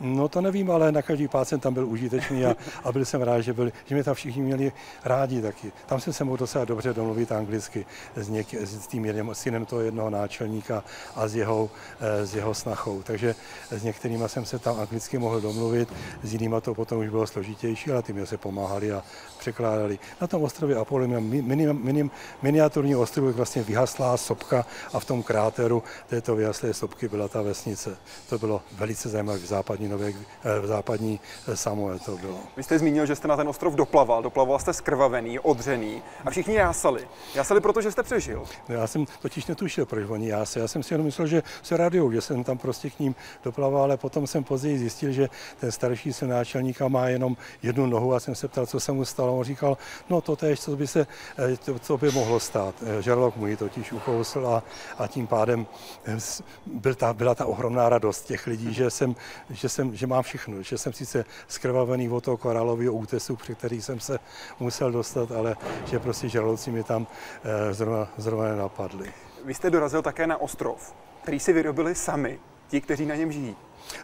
[0.01, 3.23] No to nevím, ale na každý pád jsem tam byl užitečný a, a byl jsem
[3.23, 4.73] rád, že, byl, že mě tam všichni měli
[5.05, 5.73] rádi taky.
[5.87, 9.83] Tam jsem se mohl docela dobře domluvit anglicky s, něk, s tím jedním, synem toho
[9.83, 13.03] jednoho náčelníka a s jeho, eh, s jeho snachou.
[13.03, 13.35] Takže
[13.71, 15.89] s některými jsem se tam anglicky mohl domluvit,
[16.23, 19.03] s jinými to potom už bylo složitější, ale ty mě se pomáhali a
[19.39, 19.99] překládali.
[20.21, 22.11] Na tom ostrově Apollo minim, minim,
[22.43, 27.97] miniaturní ostrov vlastně vyhaslá sopka a v tom kráteru této vyhaslé sopky byla ta vesnice.
[28.29, 32.39] To bylo velice zajímavé v západní, nové, eh, v západní eh, Samoe to bylo.
[32.57, 36.55] Vy jste zmínil, že jste na ten ostrov doplaval, doplaval jste skrvavený, odřený a všichni
[36.55, 37.09] jásali.
[37.35, 38.45] Jásali proto, že jste přežil.
[38.69, 40.63] No, já jsem totiž netušil, proč oni jásali.
[40.63, 43.83] Já jsem si jenom myslel, že se radiou, že jsem tam prostě k ním doplaval,
[43.83, 45.29] ale potom jsem později zjistil, že
[45.61, 49.05] ten starší se náčelníka má jenom jednu nohu a jsem se ptal, co se mu
[49.05, 49.79] stalo on říkal,
[50.11, 51.07] no to tež, co by se,
[51.39, 52.75] eh, co by mohlo stát.
[52.83, 54.63] Eh, žralok můj totiž ukousl a,
[54.99, 55.67] a tím pádem
[56.07, 56.17] eh,
[56.67, 59.17] byl ta, byla ta ohromná radost těch lidí, že jsem,
[59.51, 63.83] že jsem, že mám všechno, že jsem sice skrvavený od toho korálového útesu, při který
[63.83, 64.19] jsem se
[64.61, 67.07] musel dostat, ale že prostě žraloci mi tam
[67.71, 69.13] zrovna, zrovna nenapadli.
[69.45, 73.57] Vy jste dorazil také na ostrov, který si vyrobili sami, ti, kteří na něm žijí.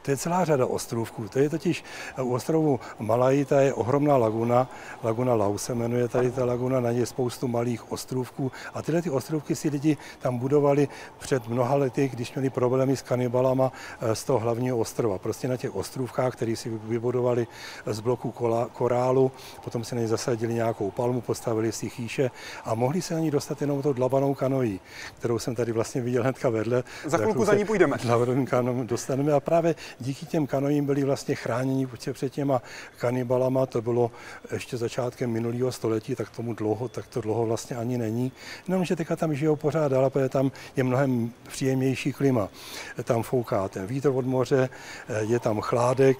[0.02, 1.28] To je celá řada ostrovků.
[1.28, 1.84] To je totiž
[2.22, 4.68] u ostrovu Malají, ta je ohromná laguna,
[5.04, 9.10] laguna Lau se jmenuje tady ta laguna, na ně spoustu malých ostrovků a tyhle ty
[9.10, 14.24] ostrovky si lidi tam budovali před mnoha lety, když měli problémy s kanibalama eh, z
[14.24, 15.18] toho hlavního ostrova.
[15.18, 17.46] Prostě na těch ostrovkách, které si vybudovali
[17.86, 19.32] z bloku kola, korálu,
[19.64, 22.30] potom si na ně zasadili nějakou palmu, postavili si chýše
[22.64, 24.80] a mohli se na ní dostat jenom tou dlabanou kanojí,
[25.18, 26.84] kterou jsem tady vlastně viděl hnedka vedle.
[27.06, 27.96] Za chvilku za ní půjdeme.
[28.02, 32.62] Dlabanou dostaneme a právě díky těm kanojím byli vlastně chráněni před těma
[32.98, 34.10] kanibalama, to bylo
[34.52, 38.32] ještě začátkem minulého století, tak tomu dlouho, tak to dlouho vlastně ani není.
[38.68, 42.48] Jenomže teďka tam žijou pořád dál, protože tam je mnohem příjemnější klima.
[43.04, 44.68] Tam fouká ten vítr od moře,
[45.20, 46.18] je tam chládek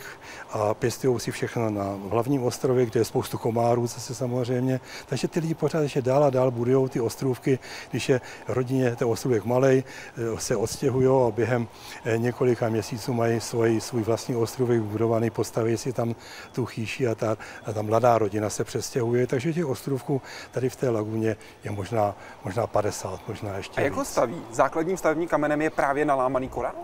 [0.51, 4.81] a pěstují si všechno na hlavním ostrově, kde je spoustu komárů zase samozřejmě.
[5.07, 7.59] Takže ty lidi pořád ještě dál a dál budují ty ostrovky,
[7.91, 9.85] když je rodině ten ostrovek malej,
[10.38, 11.69] se odstěhují a během
[12.17, 16.14] několika měsíců mají svůj, svůj vlastní ostrovek vybudovaný, postaví si tam
[16.52, 20.76] tu chýši a ta, a ta mladá rodina se přestěhuje, takže těch ostrovků tady v
[20.76, 24.42] té laguně je možná, možná 50, možná ještě A jak ho staví?
[24.52, 26.74] Základním stavebním kamenem je právě nalámaný korál?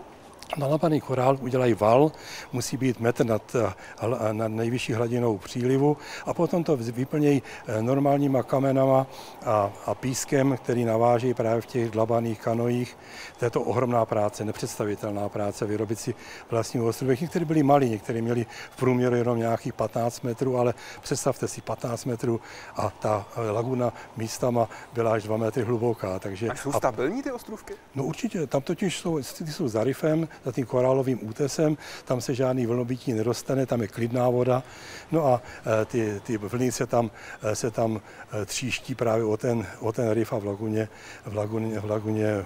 [0.57, 2.11] Nalapaný korál udělají val,
[2.53, 8.43] musí být metr nad, eh, nad nejvyšší hladinou přílivu a potom to vyplnějí eh, normálníma
[8.43, 9.07] kamenama
[9.45, 12.97] a, a pískem, který naváží právě v těch dlabaných kanojích.
[13.39, 16.15] To je to ohromná práce, nepředstavitelná práce, vyrobit si
[16.51, 17.21] vlastní ostrovek.
[17.21, 22.05] Někteří byli malí, někteří měli v průměru jenom nějakých 15 metrů, ale představte si 15
[22.05, 22.41] metrů
[22.75, 26.19] a ta eh, laguna místama byla až 2 metry hluboká.
[26.19, 27.73] Takže, a jsou stabilní ty ostrovky?
[27.95, 32.35] No určitě, tam totiž jsou, ty jsou za rifem, za tím korálovým útesem, tam se
[32.35, 34.63] žádný vlnobytí nedostane, tam je klidná voda.
[35.11, 35.41] No a
[35.81, 37.11] e, ty, ty vlny se tam,
[37.43, 38.01] e, se tam
[38.41, 40.89] e, tříští právě o ten, o ten rif a v laguně,
[41.25, 42.45] v laguně, v laguně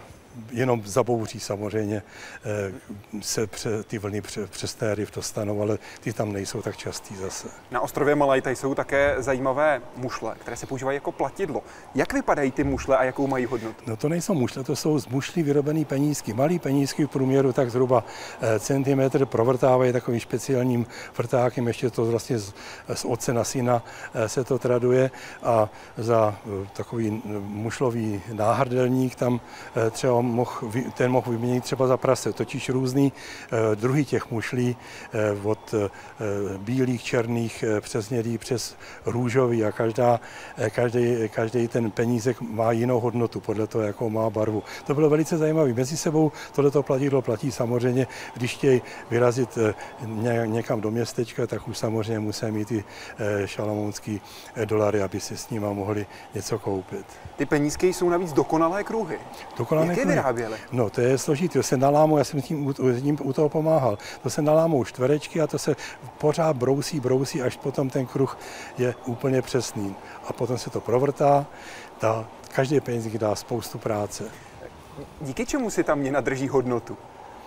[0.52, 2.04] jenom zabouří samozřejmě
[2.46, 6.78] eh, se pře, ty vlny pře, přes té riv dostanou, ale ty tam nejsou tak
[6.78, 7.48] častý zase.
[7.72, 11.64] Na ostrově Malajta jsou také zajímavé mušle, které se používají jako platidlo.
[11.96, 13.84] Jak vypadají ty mušle a jakou mají hodnotu?
[13.88, 16.34] No to nejsou mušle, to jsou z mušlí vyrobené penízky.
[16.34, 18.04] Malý penízky v průměru tak zhruba
[18.42, 20.86] eh, centimetr provrtávají takovým speciálním
[21.18, 22.54] vrtákem, ještě to vlastně z,
[22.94, 25.12] z oce na syna eh, se to traduje
[25.44, 26.36] a za
[26.74, 29.40] takový mušlový náhrdelník tam
[29.92, 30.52] třeba mohl,
[30.94, 32.34] ten mohl vyměnit třeba za prase.
[32.34, 34.76] Totiž různý eh, druhy těch mušlí
[35.14, 35.74] eh, od
[36.58, 40.20] bílých, černých, přes hnědý, přes růžový a každá,
[40.70, 44.64] každý, každý ten penízek má jinou hodnotu podle toho, jakou má barvu.
[44.86, 45.74] To bylo velice zajímavé.
[45.74, 49.58] Mezi sebou tohleto platidlo platí samozřejmě, když chtějí vyrazit
[50.46, 52.84] někam do městečka, tak už samozřejmě musí mít ty
[53.46, 54.22] šalamounský
[54.66, 56.06] dolary, aby si s nimi mohli
[56.36, 57.06] něco koupit.
[57.36, 59.20] Ty penízky jsou navíc dokonalé kruhy.
[59.58, 60.58] Dokonalé Jak je vyráběli?
[60.72, 63.50] No, to je složitý, to se nalámou, já jsem s tím, s tím u toho
[63.50, 63.98] pomáhal.
[64.24, 65.76] To se nalámou čtverečky a to se
[66.18, 68.38] pořád brousí, brousí, až potom ten kruh
[68.78, 69.96] je úplně přesný.
[70.28, 71.46] A potom se to provrtá,
[71.98, 74.24] ta, každý penízek dá spoustu práce.
[75.22, 76.98] Díky čemu si ta měna drží hodnotu?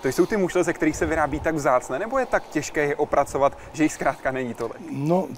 [0.03, 2.97] To jsou ty mušle, ze kterých se vyrábí tak vzácné, nebo je tak těžké je
[2.97, 4.77] opracovat, že jich zkrátka není tolik?
[4.91, 5.29] No,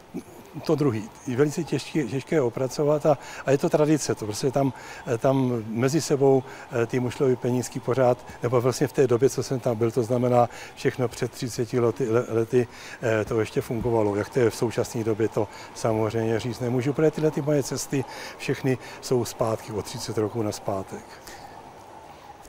[0.61, 1.11] to druhý.
[1.27, 4.15] Je velice těžké, těžké opracovat a, a, je to tradice.
[4.15, 4.73] To prostě tam,
[5.19, 6.43] tam mezi sebou
[6.73, 10.03] eh, ty mušlové penízky pořád, nebo vlastně v té době, co jsem tam byl, to
[10.03, 12.69] znamená všechno před 30 lety, lety
[13.03, 14.17] eh, to ještě fungovalo.
[14.17, 18.05] Jak to je v současné době, to samozřejmě říct nemůžu, protože tyhle ty moje cesty
[18.39, 21.05] všechny jsou zpátky, o 30 roků na zpátek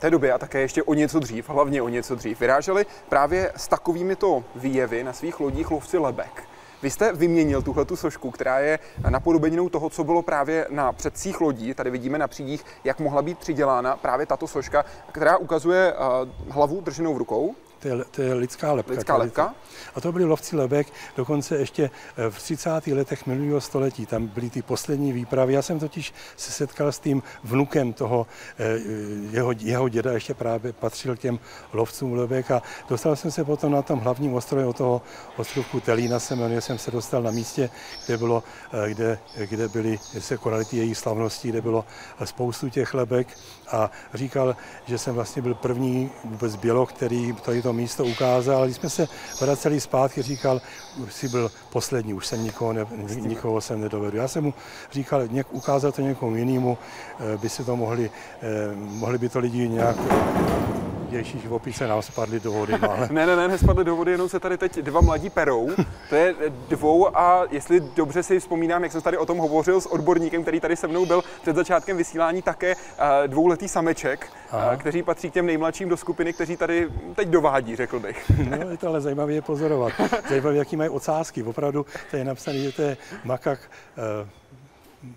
[0.00, 3.68] té době a také ještě o něco dřív, hlavně o něco dřív, vyráželi právě s
[3.68, 6.49] takovými to výjevy na svých lodích lovci lebek.
[6.82, 11.40] Vy jste vyměnil tuhle tu sošku, která je napodobeninou toho, co bylo právě na předcích
[11.40, 11.74] lodí.
[11.74, 16.80] Tady vidíme na přídích, jak mohla být přidělána právě tato soška, která ukazuje uh, hlavu
[16.80, 18.92] drženou v rukou to je, to je lidská lepka.
[18.92, 19.54] Lidská lepka?
[19.94, 22.86] A to byli lovci lebek dokonce ještě eh, v 30.
[22.86, 24.06] letech minulého století.
[24.06, 25.52] Tam byly ty poslední výpravy.
[25.52, 28.26] Já jsem totiž se setkal s tím vnukem toho,
[28.58, 28.78] eh,
[29.30, 31.38] jeho, jeho děda ještě právě patřil k těm
[31.72, 35.02] lovcům lebek a dostal jsem se potom na tom hlavním ostrově od toho
[35.36, 37.70] ostrovku Telína se jmenuje, jsem se dostal na místě,
[38.06, 41.84] kde, bylo, eh, kde, kde byly, se konaly ty její slavnosti, kde bylo
[42.24, 43.28] spoustu těch lebek
[43.70, 48.64] a říkal, že jsem vlastně byl první vůbec bělo, který tady to místo ukázal.
[48.64, 49.08] Když jsme se
[49.40, 50.60] vraceli zpátky, říkal,
[51.04, 52.86] už si byl poslední, už jsem nikoho, ne,
[53.20, 54.16] nikoho jsem nedovedl.
[54.16, 54.54] Já jsem mu
[54.92, 56.78] říkal, něk, ukázal to někomu jinému,
[57.34, 58.10] eh, by si to mohli,
[58.42, 59.96] eh, mohli by to lidi nějak
[61.10, 62.72] Ježíš, opice nám spadly do vody.
[62.72, 63.08] Ale...
[63.10, 65.70] ne, ne, ne, nespadly do vody, jenom se tady teď dva mladí perou.
[66.08, 66.34] To je
[66.68, 70.60] dvou a jestli dobře si vzpomínám, jak jsem tady o tom hovořil s odborníkem, který
[70.60, 74.76] tady se mnou byl před začátkem vysílání, také eh, dvouletý sameček, eh, Aha.
[74.76, 78.30] kteří patří k těm nejmladším do skupiny, kteří tady teď dovádí, řekl bych.
[78.50, 79.92] no, je to ale zajímavé je pozorovat.
[80.28, 81.42] Zajímavé, jaký mají ocásky.
[81.42, 83.58] Opravdu to je napsané, že to je makak
[84.22, 84.28] uh,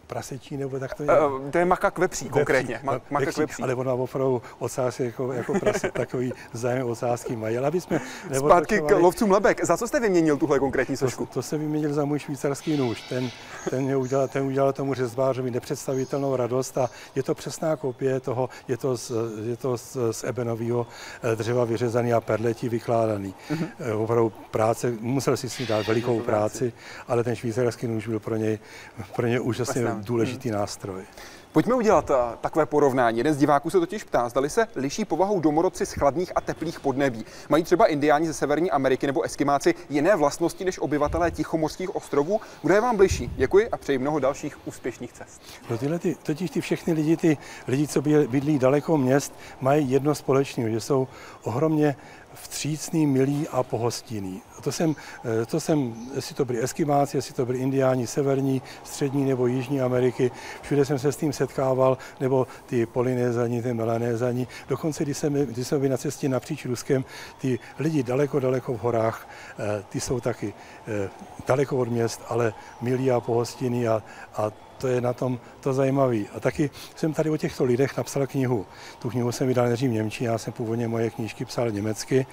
[0.07, 1.09] prasečí, nebo tak to je?
[1.09, 2.79] Uh, to je makak vepří, vepří konkrétně.
[2.83, 3.63] Ma, makak vepří, vepří.
[3.63, 7.57] Ale ona opravdu ocásky jako, jako prase, takový zájem ocásky mají.
[7.57, 8.01] Ale aby jsme
[8.37, 9.65] Zpátky k lovcům lebek.
[9.65, 11.25] Za co jste vyměnil tuhle konkrétní sošku?
[11.25, 13.01] To, to se vyměnil za můj švýcarský nůž.
[13.01, 13.29] Ten,
[13.69, 18.77] ten, udělal, ten udělal tomu řezbářovi nepředstavitelnou radost a je to přesná kopie toho, je
[18.77, 19.11] to z,
[19.45, 20.87] je to z, z ebenového
[21.23, 23.33] eh, dřeva vyřezaný a perletí vykládaný.
[23.51, 24.03] Mm-hmm.
[24.03, 26.73] Opravdu práce, musel si s ní dát velikou práci,
[27.07, 28.59] ale ten švýcarský nůž byl pro něj,
[29.15, 30.57] pro něj úžasný vlastně důležitý hmm.
[30.57, 31.03] nástroj.
[31.53, 33.17] Pojďme udělat uh, takové porovnání.
[33.17, 36.79] Jeden z diváků se totiž ptá, zdali se liší povahou domorodci z chladných a teplých
[36.79, 37.25] podnebí.
[37.49, 42.41] Mají třeba indiáni ze Severní Ameriky nebo eskimáci jiné vlastnosti než obyvatelé Tichomorských ostrovů?
[42.61, 43.31] Kdo je vám bližší?
[43.35, 45.41] Děkuji a přeji mnoho dalších úspěšných cest.
[45.69, 50.15] No tyhle ty, totiž ty všechny lidi, ty lidi, co bydlí daleko měst, mají jedno
[50.15, 51.07] společné, že jsou
[51.43, 51.95] ohromně
[52.33, 54.41] vstřícný, milý a pohostinný.
[54.63, 54.95] To jsem,
[55.41, 59.81] eh, to jsem, jestli to byli eskimáci, jestli to byli indiáni severní, střední nebo jižní
[59.81, 64.47] Ameriky, všude jsem se s tím setkával, nebo ty polinézani, ty melanézani.
[64.67, 67.05] Dokonce, když jsem, když jsem byl na cestě napříč Ruskem,
[67.37, 70.53] ty lidi daleko, daleko v horách, eh, ty jsou taky
[70.87, 71.09] eh,
[71.47, 74.03] daleko od měst, ale milí a pohostinní a,
[74.35, 74.51] a
[74.83, 76.17] to je na tom to zajímavé.
[76.35, 78.65] A taky jsem tady o těchto lidech napsal knihu.
[78.99, 82.25] Tu knihu jsem vydal nejdřív v Němčině, já jsem původně moje knížky psal německy.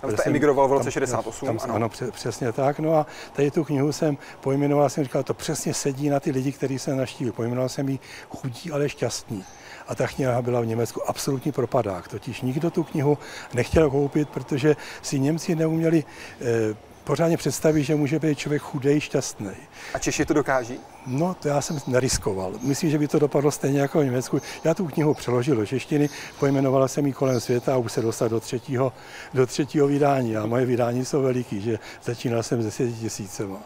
[0.00, 1.75] Tam jste emigroval v roce 68, tam, ano.
[1.76, 1.88] Ano.
[2.10, 2.78] přesně tak.
[2.78, 6.52] No a tady tu knihu jsem pojmenoval, jsem říkal, to přesně sedí na ty lidi,
[6.52, 7.32] kteří jsem naštívil.
[7.32, 9.44] Pojmenoval jsem ji chudí, ale šťastní.
[9.88, 12.08] A ta kniha byla v Německu absolutní propadák.
[12.08, 13.18] Totiž nikdo tu knihu
[13.54, 16.04] nechtěl koupit, protože si Němci neuměli
[16.40, 19.50] eh, pořádně představí, že může být člověk chudej, šťastný.
[19.94, 20.80] A Češi to dokáží?
[21.06, 22.52] No, to já jsem neriskoval.
[22.62, 24.40] Myslím, že by to dopadlo stejně jako v Německu.
[24.64, 28.28] Já tu knihu přeložil do češtiny, pojmenovala jsem ji kolem světa a už se dostal
[28.28, 28.92] do třetího,
[29.34, 30.36] do třetího vydání.
[30.36, 33.58] A moje vydání jsou veliký, že začínal jsem se 10 tisícema.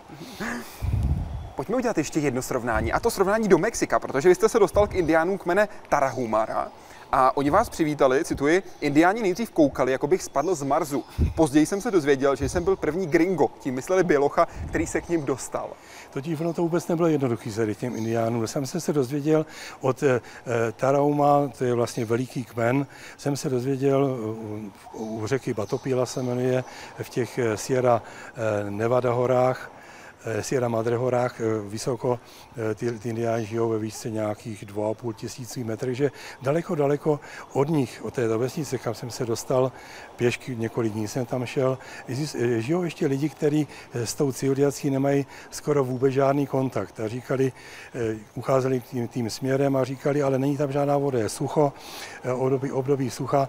[1.55, 4.87] Pojďme udělat ještě jedno srovnání, a to srovnání do Mexika, protože vy jste se dostal
[4.87, 6.69] k indiánům kmene Tarahumara.
[7.13, 11.05] A oni vás přivítali, cituji, indiáni nejdřív koukali, jako bych spadl z Marsu.
[11.35, 15.09] Později jsem se dozvěděl, že jsem byl první gringo, tím mysleli Bělocha, který se k
[15.09, 15.71] ním dostal.
[16.11, 18.47] Totiž ono to vůbec nebylo jednoduchý se těm indiánům.
[18.47, 19.47] Jsem se dozvěděl
[19.81, 20.21] od e,
[20.77, 24.05] Tarauma, to je vlastně veliký kmen, jsem se dozvěděl
[24.95, 26.65] u, u řeky Batopila se jmenuje,
[27.03, 28.03] v těch eh, Sierra
[28.71, 29.80] Nevada horách, Eh,
[30.41, 32.21] Sierra Madre horách eh, vysoko,
[32.57, 36.11] eh, ty, ty indiáni žijou ve výšce nějakých 2,5 tisících metrů, že
[36.43, 37.21] daleko, daleko
[37.53, 39.73] od nich, od této vesnice, kam jsem se dostal,
[40.21, 41.79] pěšky několik dní jsem tam šel,
[42.59, 47.01] žijou ještě lidi, kteří s tou civilizací nemají skoro vůbec žádný kontakt.
[47.01, 47.53] A říkali,
[48.35, 51.73] ucházeli tím, tím směrem a říkali, ale není tam žádná voda, je sucho,
[52.35, 53.49] období, období sucha,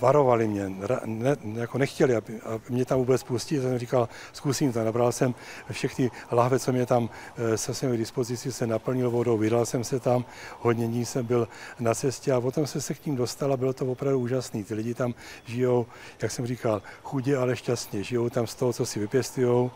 [0.00, 0.72] varovali mě,
[1.04, 5.34] ne, jako nechtěli, aby, aby mě tam vůbec pustit, jsem říkal, zkusím to, nabral jsem
[5.70, 10.00] všechny lahve, co mě tam eh, se svými dispozici, se naplnil vodou, vydal jsem se
[10.00, 10.24] tam,
[10.60, 11.48] hodně dní jsem byl
[11.80, 14.64] na cestě a potom jsem se k tím dostal a bylo to opravdu úžasné.
[14.64, 15.14] Ty lidi tam
[15.46, 15.86] žijou,
[16.22, 18.02] jak jsem říkal, chudě, ale šťastně.
[18.02, 19.70] Žijou tam z toho, co si vypěstují.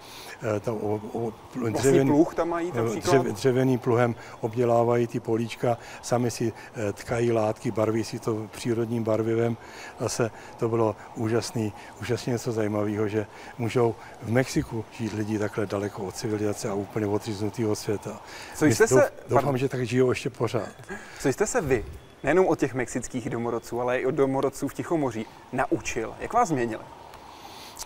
[0.57, 5.79] Eh, tam o, o, vlastně dřevěný, pluh tam mají dřev, dřevěným pluhem obdělávají ty políčka,
[6.03, 9.57] sami si eh, tkají látky, barví si to přírodním barvivem.
[10.01, 13.27] Zase to bylo úžasný, úžasně něco zajímavého, že
[13.59, 18.21] můžou v Mexiku žít lidi takhle daleko od civilizace a úplně odříznutého světa.
[18.55, 19.13] Co jste se...
[19.29, 20.69] Doufám, že tak žijou ještě pořád.
[21.19, 21.85] Co jste se vy,
[22.23, 26.15] nejenom od těch mexických domorodců, ale i od domorodců v Tichomoří, naučil?
[26.21, 26.83] Jak vás změnili?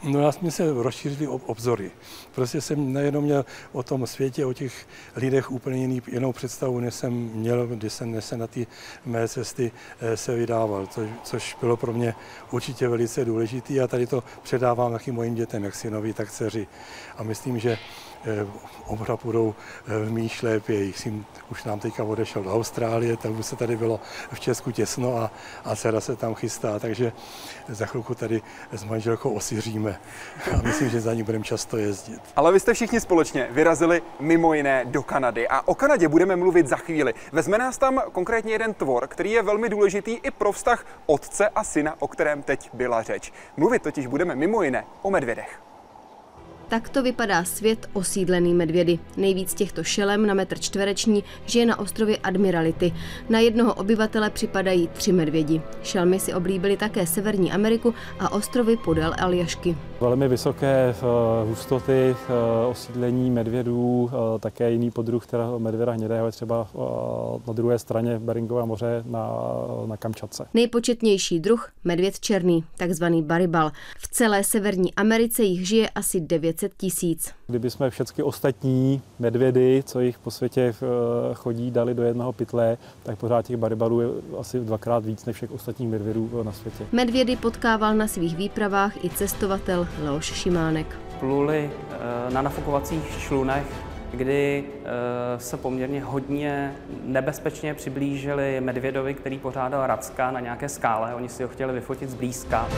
[0.03, 1.90] No já jsme se rozšířili obzory.
[2.35, 6.94] Prostě jsem nejenom měl o tom světě, o těch lidech úplně jiný, jinou představu, než
[6.94, 8.66] jsem měl, když jsem se na ty
[9.07, 12.14] mé cesty eh, se vydával, což, což bylo pro mě
[12.51, 16.66] určitě velice důležité a tady to předávám taky mojim dětem, jak synovi, tak dceři.
[17.16, 17.79] A myslím, že
[18.24, 18.46] Eh,
[18.87, 19.55] oba budou
[19.88, 20.92] eh, v mý šlépě.
[20.92, 24.00] Syn už nám teďka odešel do Austrálie, tak už se tady bylo
[24.33, 25.31] v Česku těsno a,
[25.64, 27.12] a dcera se tam chystá, takže
[27.68, 30.00] za chvilku tady s manželkou osiříme
[30.55, 32.20] a myslím, že za ní budeme často jezdit.
[32.37, 36.68] Ale vy jste všichni společně vyrazili mimo jiné do Kanady a o Kanadě budeme mluvit
[36.68, 37.14] za chvíli.
[37.33, 41.64] Vezme nás tam konkrétně jeden tvor, který je velmi důležitý i pro vztah otce a
[41.64, 43.33] syna, o kterém teď byla řeč.
[43.57, 45.61] Mluvit totiž budeme mimo jiné o medvědech.
[46.68, 48.98] Takto vypadá svět osídlený medvědy.
[49.16, 52.92] Nejvíc těchto šelem na metr čtvereční žije na ostrově Admirality.
[53.29, 55.62] Na jednoho obyvatele připadají tři medvědi.
[55.83, 59.76] Šelmy si oblíbily také Severní Ameriku a ostrovy podél Aljašky.
[60.00, 66.33] Velmi vysoké eh, hustoty eh, osídlení medvědů, eh, také jiný podruh teda medvěda hnědého je
[66.33, 66.68] třeba
[67.46, 69.31] na druhé straně Beringova moře na,
[69.87, 70.46] na Kamčatce.
[70.55, 73.70] Nejpočetnější druh medvěd černý, takzvaný baribal.
[73.98, 77.35] V celé Severní Americe jich žije asi 9 500 tisíc.
[77.47, 82.79] Kdyby jsme všechny ostatní medvědy, co jich po světě eh, chodí, dali do jednoho pytle,
[83.03, 86.87] tak pořád těch baribarů je asi dvakrát víc než všech ostatních medvědů na světě.
[86.92, 90.99] Medvědy potkával na svých výpravách i cestovatel Leoš Šimánek.
[91.21, 93.66] Pluli eh, na nafukovacích člunech
[94.11, 96.73] kdy eh, se poměrně hodně
[97.05, 101.14] nebezpečně přiblížili medvědovi, který pořádal Racka na nějaké skále.
[101.14, 102.69] Oni si ho chtěli vyfotit zblízka.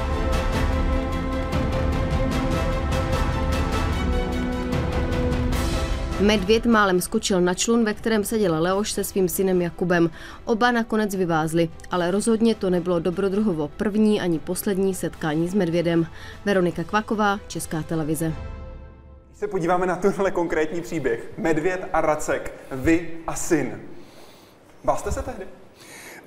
[6.21, 10.11] Medvěd málem skočil na člun, ve kterém seděl Leoš se svým synem Jakubem.
[10.45, 16.07] Oba nakonec vyvázli, ale rozhodně to nebylo dobrodruhovo první ani poslední setkání s medvědem.
[16.45, 18.33] Veronika Kvaková, Česká televize.
[19.29, 23.81] Když se podíváme na tenhle konkrétní příběh, medvěd a racek, vy a syn.
[24.85, 25.45] Bál jste se tehdy?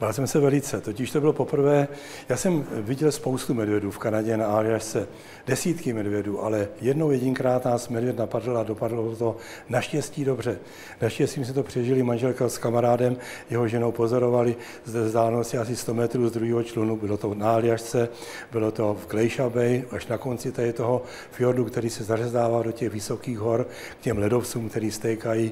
[0.01, 1.87] Bál jsem se velice, totiž to bylo poprvé,
[2.29, 5.07] já jsem viděl spoustu medvědů v Kanadě na Aljašce,
[5.47, 9.37] desítky medvědů, ale jednou jedinkrát nás medvěd napadl a dopadlo to
[9.69, 10.57] naštěstí dobře.
[11.01, 13.17] Naštěstí jsme to přežili manželka s kamarádem,
[13.49, 18.09] jeho ženou pozorovali z vzdálenosti asi 100 metrů z druhého člunu, bylo to na Aljašce,
[18.51, 22.71] bylo to v Glacier Bay, až na konci tady toho fjordu, který se zařezdává do
[22.71, 23.67] těch vysokých hor,
[23.99, 25.51] k těm ledovcům, který stékají,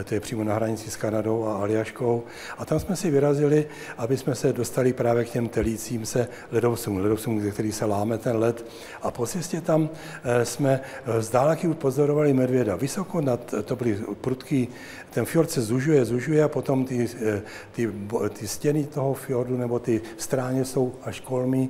[0.00, 2.22] eh, to je přímo na hranici s Kanadou a Aljaškou.
[2.58, 3.66] A tam jsme si vyrazili
[3.98, 8.18] aby jsme se dostali právě k těm telícím se ledovcům, ledovcům, ze kterých se láme
[8.18, 8.64] ten led.
[9.02, 9.88] A po cestě tam
[10.24, 12.76] eh, jsme eh, z dálky pozorovali medvěda.
[12.76, 14.68] Vysoko nad, to byly prudký,
[15.10, 17.42] ten fjord se zužuje, zužuje a potom ty, eh,
[17.72, 17.92] ty,
[18.32, 21.68] ty stěny toho fjordu nebo ty stráně jsou až kolmy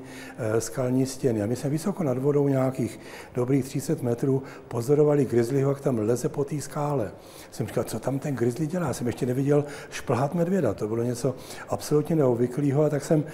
[0.58, 1.42] skalní stěny.
[1.42, 3.00] A my jsme vysoko nad vodou nějakých
[3.34, 7.12] dobrých 30 metrů pozorovali grizzlyho, jak tam leze po té skále.
[7.50, 8.92] Jsem říkal, co tam ten grizzly dělá?
[8.92, 10.74] Jsem ještě neviděl šplhat medvěda.
[10.74, 11.34] To bylo něco
[11.68, 13.24] absolutně neobvyklého, a tak jsem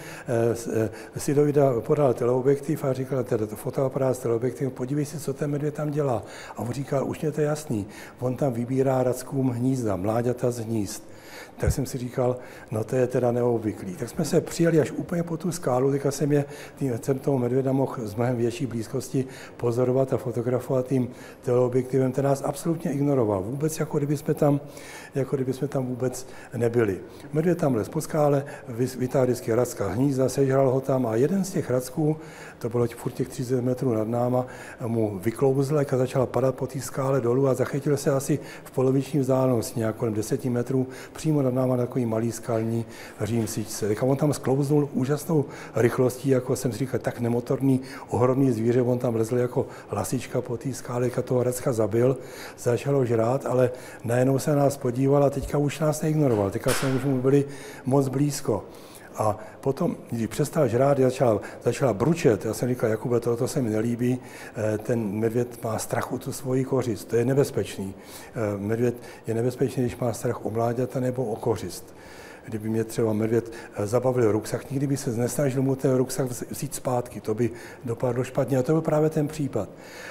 [1.17, 5.51] si Dovida podal teleobjektiv a říkal, teda to fotoaparát s teleobjektivem, podívej se, co ten
[5.51, 6.23] medvěd tam dělá.
[6.57, 7.87] A on říkal, už mě to je jasný,
[8.19, 11.03] on tam vybírá rackům hnízda, mláďata z hnízd
[11.57, 12.37] tak jsem si říkal,
[12.71, 13.97] no to je teda neobvyklý.
[13.97, 16.45] Tak jsme se přijeli až úplně po tu skálu, teďka jsem je,
[16.79, 21.09] tým, jsem toho medvěda mohl z mnohem větší blízkosti pozorovat a fotografovat tím
[21.43, 23.43] teleobjektivem, ten nás absolutně ignoroval.
[23.43, 24.61] Vůbec jako kdyby jsme tam,
[25.15, 27.01] jako kdyby jsme tam vůbec nebyli.
[27.33, 28.45] Medvěd tam les po skále,
[28.99, 32.17] vytáhl vždycky racka hnízda, sežral ho tam a jeden z těch racků,
[32.59, 34.47] to bylo furt těch 30 metrů nad náma,
[34.87, 39.21] mu vyklouzl a začala padat po té skále dolů a zachytil se asi v poloviční
[39.21, 42.85] vzdálenosti, nějak kolem 10 metrů, přímo nad náma takový malý skalní
[43.21, 43.89] řím síčce.
[43.89, 48.99] Tak on tam sklouznul úžasnou rychlostí, jako jsem si říkal, tak nemotorný, ohromný zvíře, on
[48.99, 52.17] tam lezl jako lasička po té skále, a toho Recka zabil,
[52.59, 53.71] začalo žrát, ale
[54.05, 57.45] najednou se nás podíval a teďka už nás neignoroval, teďka jsme už mu byli
[57.85, 58.65] moc blízko.
[59.19, 62.45] A potom, když přestal žrát, začala, začala bručet.
[62.45, 64.19] Já jsem říkal, Jakube, toto se mi nelíbí,
[64.57, 67.95] eh, ten medvěd má strach o tu svoji kořist, to je nebezpečný.
[67.95, 68.95] Eh, medvěd
[69.27, 71.95] je nebezpečný, když má strach o mláďata nebo o kořist
[72.47, 76.75] kdyby mě třeba medvěd eh, zabavil ruksak, nikdy by se nesnažil mu ten ruksak vzít
[76.75, 77.51] zpátky, to by
[77.85, 78.59] dopadlo špatně.
[78.59, 79.69] A to byl právě ten případ.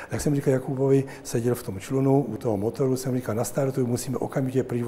[0.09, 4.17] Tak jsem říkal Jakubovi, seděl v tom člunu u toho motoru, jsem říkal, nastartuj, musíme
[4.17, 4.83] okamžitě pryč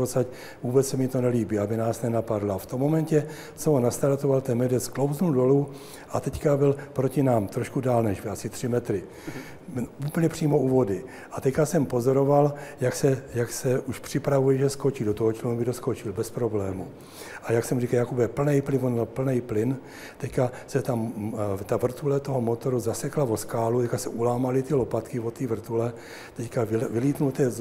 [0.64, 2.56] vůbec se mi to nelíbí, aby nás nenapadlo.
[2.56, 5.70] A v tom momentě, co on nastartoval, ten medvěd sklouznul dolů
[6.18, 9.03] a teďka byl proti nám, trošku dál než asi tři metry.
[10.07, 11.03] Úplně přímo u vody.
[11.32, 15.57] A teďka jsem pozoroval, jak se, jak se už připravuje, že skočí do toho člunu,
[15.57, 16.88] by doskočil bez problému.
[17.43, 19.78] A jak jsem říkal, Jakube, plný plyn, on plný plyn,
[20.18, 21.13] teďka se tam
[21.65, 25.93] ta vrtule toho motoru zasekla o skálu, teďka se ulámaly ty lopatky od té vrtule,
[26.38, 27.51] teďka vylítnul ten,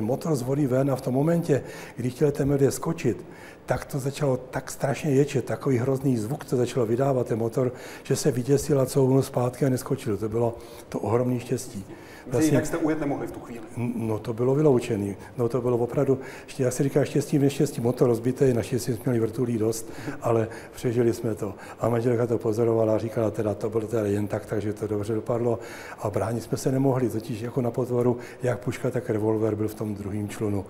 [0.00, 1.62] motor z vody ven a v tom momentě,
[1.96, 3.24] když chtěl ten skočit,
[3.66, 8.16] tak to začalo tak strašně ječet, takový hrozný zvuk to začalo vydávat ten motor, že
[8.16, 10.16] se vyděsil a couvnul zpátky a neskočil.
[10.16, 10.58] To bylo
[10.88, 11.84] to ohromné štěstí.
[12.26, 13.60] Vlastně, jinak jste ujet nemohli v tu chvíli.
[13.96, 15.16] No to bylo vyloučený.
[15.38, 16.18] No to bylo opravdu,
[16.58, 19.90] jak se říká, štěstí v neštěstí, motor rozbitý, naštěstí jsme měli vrtulí dost,
[20.22, 21.54] ale přežili jsme to.
[21.80, 25.14] A manželka to pozorovala a říkala, teda to bylo teda jen tak, takže to dobře
[25.14, 25.58] dopadlo.
[25.98, 29.74] A bránit jsme se nemohli, totiž jako na potvoru, jak puška, tak revolver byl v
[29.74, 30.64] tom druhém člunu.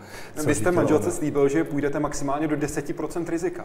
[0.47, 3.65] Vy jste manželce slíbil, že půjdete maximálně do 10% rizika.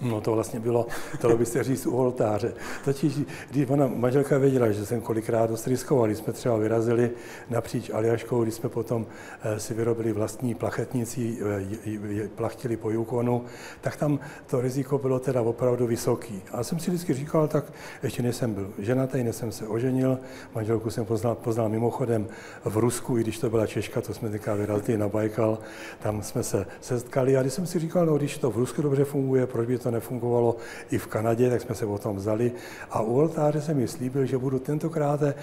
[0.00, 0.86] No to vlastně bylo,
[1.20, 2.52] to by se říct u oltáře.
[2.84, 3.14] Totiž,
[3.50, 7.10] když ona manželka věděla, že jsem kolikrát dost riskoval, když jsme třeba vyrazili
[7.50, 9.06] napříč Aljaškou, když jsme potom
[9.42, 11.38] eh, si vyrobili vlastní plachetnici,
[11.84, 13.44] eh, plachtili po Yukonu,
[13.80, 16.42] tak tam to riziko bylo teda opravdu vysoký.
[16.52, 17.64] A jsem si vždycky říkal, tak
[18.02, 20.18] ještě nejsem byl ženatý, než jsem se oženil,
[20.54, 22.26] manželku jsem poznal, poznal mimochodem
[22.64, 25.58] v Rusku, i když to byla Češka, to jsme teďka vyrazili na Bajkal,
[25.98, 29.04] tam jsme se setkali a když jsem si říkal, no když to v Rusku dobře
[29.04, 30.56] funguje, proč by to nefungovalo
[30.90, 32.52] i v Kanadě, tak jsme se o tom vzali.
[32.90, 35.34] A u oltáře jsem mi slíbil, že budu tentokrát eh,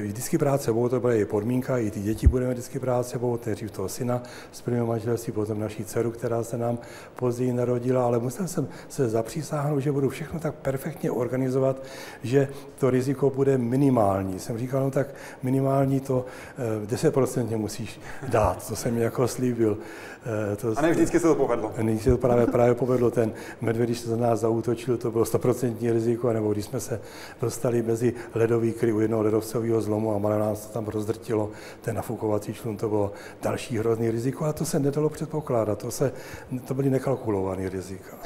[0.00, 3.70] vždycky brát sebou, to byla i podmínka, i ty děti budeme vždycky brát sebou, nejdřív
[3.70, 4.22] toho syna
[4.52, 6.78] z prvního manželství, potom naší dceru, která se nám
[7.16, 11.82] později narodila, ale musel jsem se zapřísáhnout, že budu všechno tak perfektně organizovat,
[12.22, 12.48] že
[12.78, 14.38] to riziko bude minimální.
[14.38, 16.26] Jsem říkal, no tak minimální to
[16.86, 19.78] 10% eh, musíš dát, to jsem jako slíbil.
[20.26, 21.72] Eh, to, a ne vždycky se to povedlo.
[21.82, 23.10] Nyní se to právě, právě povedlo.
[23.10, 27.00] Ten medvěd, když se za nás zautočil, to bylo 100% riziko, nebo když jsme se
[27.40, 31.50] dostali mezi ledový kry u jednoho ledovcového zlomu a malé nás to tam rozdrtilo,
[31.80, 33.12] ten nafukovací člun, to bylo
[33.42, 35.78] další hrozný riziko a to se nedalo předpokládat.
[35.78, 36.12] To, se,
[36.64, 38.16] to byly nekalkulované rizika.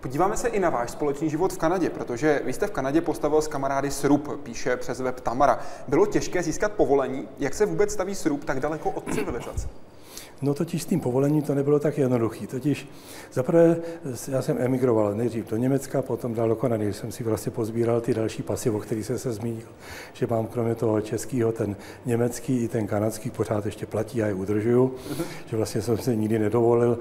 [0.00, 3.42] Podíváme se i na váš společný život v Kanadě, protože vy jste v Kanadě postavil
[3.42, 5.60] s kamarády srub, píše přes web Tamara.
[5.88, 7.28] Bylo těžké získat povolení?
[7.38, 9.68] Jak se vůbec staví srub tak daleko od civilizace?
[10.42, 12.46] No totiž s tím povolením to nebylo tak jednoduché.
[12.46, 12.88] Totiž
[13.32, 13.76] zaprvé
[14.28, 18.14] já jsem emigroval nejdřív do Německa, potom dál do Kanady, jsem si vlastně pozbíral ty
[18.14, 19.66] další pasy, o kterých jsem se zmínil,
[20.12, 21.76] že mám kromě toho českého ten
[22.06, 24.94] německý i ten kanadský pořád ještě platí a je udržuju,
[25.46, 26.98] že vlastně jsem se nikdy nedovolil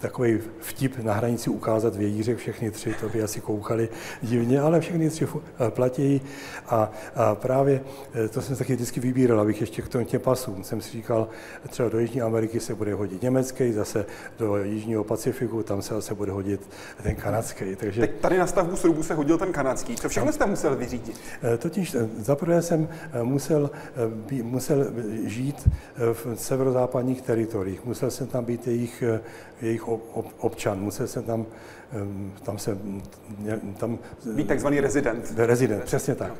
[0.00, 3.88] takový vtip na hranici ukázat vějířek, všechny tři, to by asi koukali
[4.22, 6.20] divně, ale všechny tři eh, platí
[6.66, 7.80] a, a právě
[8.14, 11.28] eh, to jsem taky vždycky vybíral, abych ještě k tomu těm pasům, jsem si říkal,
[11.68, 14.06] třeba do Jižní Ameriky Ameriky se bude hodit německý, zase
[14.38, 16.60] do Jižního Pacifiku, tam se zase bude hodit
[17.02, 17.76] ten kanadský.
[17.76, 18.00] Takže...
[18.00, 19.96] Teď tady na stavbu srubu se hodil ten kanadský.
[19.96, 21.20] Co všechno jste musel vyřídit?
[21.42, 23.70] Eh, totiž eh, zaprvé jsem eh, musel,
[24.42, 24.86] musel
[25.24, 29.02] žít v severozápadních teritoriích, musel jsem tam být jejich,
[29.62, 29.88] jejich
[30.38, 31.46] občan, musel jsem tam
[32.42, 32.78] tam se...
[33.76, 33.98] Tam,
[34.34, 35.32] být takzvaný rezident.
[35.36, 36.32] Rezident, přesně tak.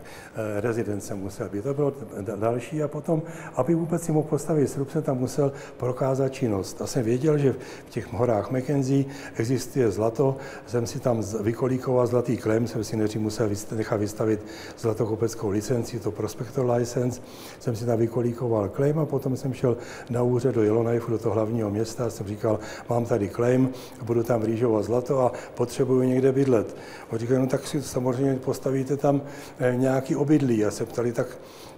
[0.61, 1.63] Rezident jsem musel být.
[1.63, 1.93] To bylo
[2.37, 3.23] další a potom,
[3.55, 6.83] aby vůbec si mohl postavit srub, jsem tam musel prokázat činnost.
[6.83, 7.53] A jsem věděl, že
[7.87, 9.05] v těch horách Mackenzie
[9.37, 10.37] existuje zlato,
[10.67, 14.41] jsem si tam vykolíkoval zlatý klem, jsem si nejdřív musel nechat vystavit
[14.79, 17.21] zlatokopeckou licenci, to prospektor license,
[17.61, 19.77] jsem si tam vykolíkoval klem a potom jsem šel
[20.11, 23.71] na úřad do Yellowknife, do toho hlavního města a jsem říkal, mám tady claim,
[24.03, 26.77] budu tam rýžovat zlato a potřebuju někde bydlet.
[27.11, 29.23] On říkal, no tak si samozřejmě postavíte tam
[29.59, 30.65] eh, nějaký obydlí.
[30.65, 31.27] A se ptali, tak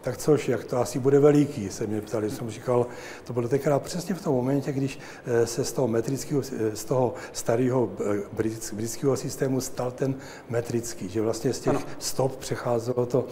[0.07, 2.87] tak což, jak to asi bude veliký, se mě ptali, jsem říkal,
[3.25, 6.85] to bylo tenkrát přesně v tom momentě, když eh, se z toho metrického, eh, z
[6.85, 10.15] toho starého eh, britského systému stal ten
[10.49, 11.83] metrický, že vlastně z těch ano.
[11.99, 13.27] stop přecházelo to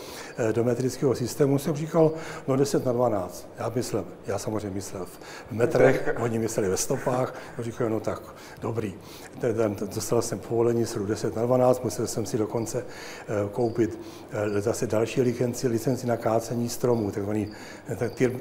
[0.52, 2.12] do metrického systému, jsem říkal,
[2.48, 7.34] no 10 na 12, já myslel, já samozřejmě myslel v metrech, oni mysleli ve stopách,
[7.58, 8.22] a říkal, no tak
[8.60, 8.94] dobrý.
[9.40, 12.84] Ten, dostal jsem povolení sru 10 na 12, musel jsem si dokonce
[13.52, 13.98] koupit
[14.58, 17.48] zase další licenci, licenci na kácení kácení stromů, takzvaný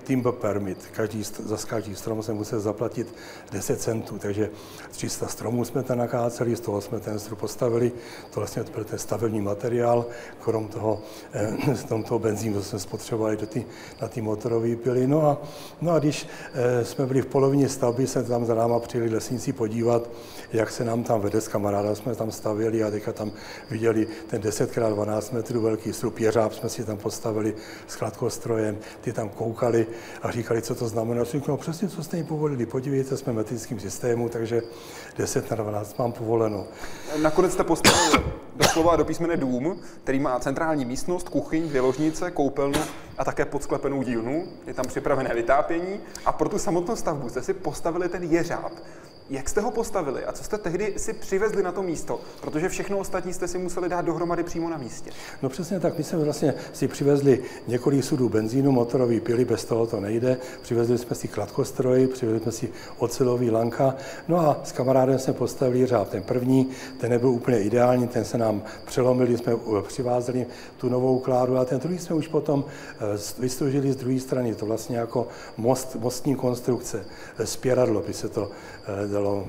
[0.04, 0.78] timber permit.
[0.92, 3.08] Každý, za každý strom jsem musel zaplatit
[3.52, 4.50] 10 centů, takže
[4.92, 7.92] 300 stromů jsme tam nakáceli, z toho jsme ten strop postavili,
[8.32, 10.06] to vlastně byl ten stavební materiál,
[10.40, 11.02] krom toho,
[11.34, 13.66] eh, toho benzínu, co jsme spotřebovali do ty,
[14.02, 15.08] na ty motorové pily.
[15.08, 15.38] No a,
[15.82, 19.54] no a když eh, jsme byli v polovině stavby, se tam za náma přijeli lesníci
[19.54, 20.10] podívat,
[20.54, 23.32] jak se nám tam vede s kamaráda, jsme tam stavili a teďka tam
[23.70, 27.56] viděli ten 10x12 metrů velký strup jeřáb, jsme si tam postavili
[28.14, 29.88] s kladkostrojem, ty tam koukali
[30.22, 31.24] a říkali, co to znamená.
[31.24, 34.62] Říkali, no přesně, co jste jim povolili, podívejte, jsme v metrickém systému, takže
[35.18, 36.66] 10 na 12 mám povoleno.
[37.22, 38.24] Nakonec jste postavili
[38.56, 42.80] doslova do písmene dům, který má centrální místnost, kuchyň, dvě ložnice, koupelnu
[43.18, 44.46] a také podsklepenou dílnu.
[44.68, 48.72] Je tam připravené vytápění a pro tu samotnou stavbu jste si postavili ten jeřáb.
[49.34, 52.20] Jak jste ho postavili a co jste tehdy si přivezli na to místo?
[52.42, 55.12] Protože všechno ostatní jste si museli dát dohromady přímo na místě.
[55.42, 59.88] No přesně tak, my jsme vlastně si přivezli několik sudů benzínu, motorový pily, bez toho
[59.88, 60.38] to nejde.
[60.62, 63.96] Přivezli jsme si kladkostroj, přivezli jsme si ocelový lanka.
[64.28, 66.10] No a s kamarádem jsme postavili řád.
[66.10, 66.70] Ten první,
[67.00, 69.54] ten nebyl úplně ideální, ten se nám přelomili, jsme
[69.88, 70.46] přivázeli
[70.78, 74.56] tu novou kládu a ten druhý jsme už potom eh, vysloužili z druhé strany.
[74.56, 75.28] To vlastně jako
[75.58, 77.06] most, mostní konstrukce,
[77.44, 78.52] spěradlo by se to
[78.83, 79.48] eh, dalo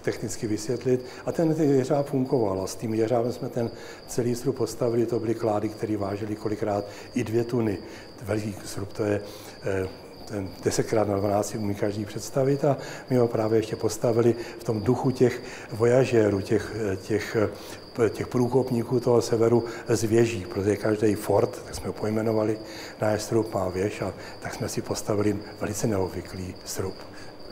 [0.00, 1.04] technicky vysvětlit.
[1.26, 2.62] A ten jeřáb fungoval.
[2.62, 3.70] A s tím jeřábem jsme ten
[4.06, 5.06] celý srub postavili.
[5.06, 6.84] To byly klády, které vážily kolikrát
[7.14, 7.78] i dvě tuny.
[8.22, 9.20] Veliký srub to je
[9.64, 9.88] eh,
[10.24, 12.76] ten 10 krát na 12 umí každý představit a
[13.10, 15.42] my ho právě ještě postavili v tom duchu těch
[15.72, 21.74] vojažérů, těch, eh, těch eh, těch průkopníků toho severu z věží, protože každý fort, tak
[21.74, 22.58] jsme ho pojmenovali,
[23.00, 26.94] náš srub má věž a tak jsme si postavili velice neobvyklý srub.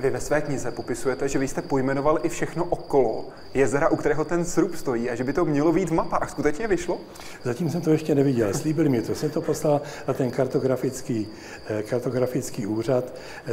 [0.03, 3.25] Vy ve své knize popisujete, že vy jste pojmenoval i všechno okolo
[3.55, 6.31] jezera, u kterého ten srub stojí a že by to mělo být v mapách.
[6.31, 7.01] Skutečně vyšlo?
[7.43, 8.55] Zatím jsem to ještě neviděl.
[8.55, 9.15] Slíbili mi to.
[9.15, 11.29] Jsem to poslal na ten kartografický,
[11.69, 13.05] eh, kartografický úřad.
[13.47, 13.53] Eh,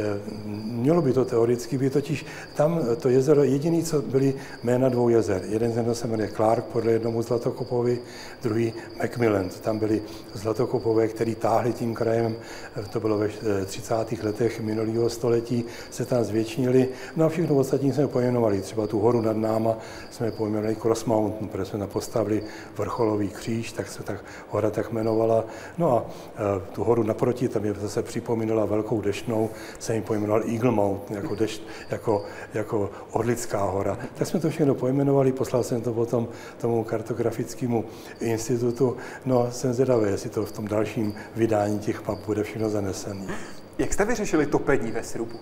[0.64, 5.42] mělo by to teoreticky být, totiž tam to jezero, jediný, co byly jména dvou jezer.
[5.48, 7.98] Jeden z se jmenuje Clark podle jednomu Zlatokopovi,
[8.42, 9.48] druhý Macmillan.
[9.48, 10.02] Tam byly
[10.34, 12.36] Zlatokopové, který táhli tím krajem,
[12.76, 13.28] eh, to bylo ve
[13.64, 14.22] 30.
[14.22, 16.88] letech minulého století, se tam zvětšnili.
[17.16, 18.60] No a všechno ostatní jsme pojmenovali.
[18.60, 19.76] Třeba tu horu nad náma
[20.10, 22.42] jsme pojmenovali Cross Mountain, protože jsme postavili
[22.76, 25.44] vrcholový kříž, tak se tak hora tak jmenovala.
[25.78, 30.42] No a e, tu horu naproti, tam je zase připomínala velkou deštnou, se jim pojmenoval
[30.48, 32.24] Eagle Mountain, jako, dešť, jako,
[32.54, 33.98] jako Orlická hora.
[34.14, 36.28] Tak jsme to všechno pojmenovali, poslal jsem to potom
[36.60, 37.84] tomu kartografickému
[38.20, 38.96] institutu.
[39.24, 43.59] No jsem zvědavý, jestli to v tom dalším vydání těch map bude všechno zanesené.
[43.80, 45.36] Jak jste vyřešili topení ve srubu?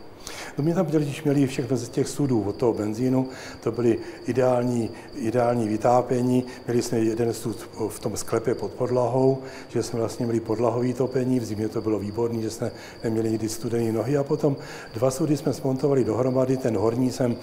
[0.58, 3.28] No my tam když měli všechno z těch sudů od toho benzínu,
[3.60, 6.44] to byly ideální, ideální vytápění.
[6.66, 11.40] Měli jsme jeden sud v tom sklepě pod podlahou, že jsme vlastně měli podlahový topení,
[11.40, 12.70] v zimě to bylo výborné, že jsme
[13.04, 14.56] neměli nikdy studené nohy a potom
[14.94, 17.36] dva sudy jsme smontovali dohromady, ten horní jsem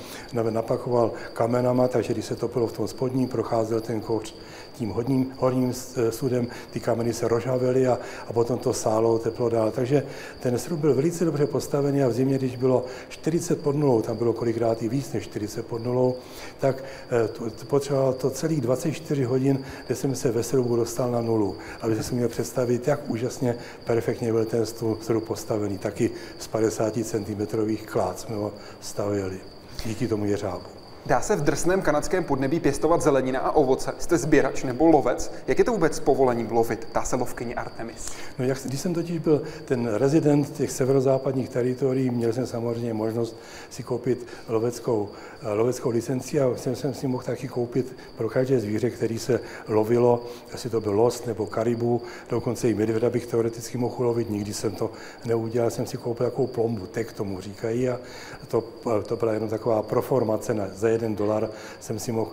[0.50, 4.36] napakoval kamenama, takže když se topilo v tom spodním, procházel ten kouř
[4.76, 5.74] tím hodním, horním
[6.10, 9.72] sudem, ty kameny se rozhavily a, a potom to sálo teplo dál.
[9.72, 10.04] Takže
[10.40, 14.18] ten srub byl velice dobře postavený a v zimě, když bylo 40 pod nulou, tam
[14.18, 16.16] bylo kolikrát i víc než 40 pod nulou,
[16.60, 21.22] tak eh, to, potřebovalo to celých 24 hodin, kde jsem se ve srubu dostal na
[21.22, 24.66] nulu, aby se měl představit, jak úžasně perfektně byl ten
[25.02, 25.78] srub postavený.
[25.78, 27.48] Taky z 50 cm
[27.86, 29.40] klád jsme ho stavěli
[29.86, 30.85] díky tomu jeřábu.
[31.08, 33.94] Dá se v drsném kanadském podnebí pěstovat zelenina a ovoce?
[34.00, 35.32] Jste sběrač nebo lovec?
[35.48, 36.88] Jak je to vůbec s povolením lovit?
[36.94, 38.10] Dá se lovkyni Artemis.
[38.40, 43.36] No, jak, když jsem totiž byl ten rezident těch severozápadních teritorií, měl jsem samozřejmě možnost
[43.70, 45.10] si koupit loveckou,
[45.42, 49.40] eh, loveckou licenci a jsem, jsem si mohl taky koupit pro každé zvíře, který se
[49.68, 54.54] lovilo, jestli to byl los nebo karibu, dokonce i medvěda bych teoreticky mohl lovit, nikdy
[54.54, 54.92] jsem to
[55.26, 58.00] neudělal, jsem si koupil takovou plombu, tek tomu říkají a
[58.48, 58.64] to,
[59.06, 62.32] to byla jenom taková proformace na, jeden dolar jsem si mohl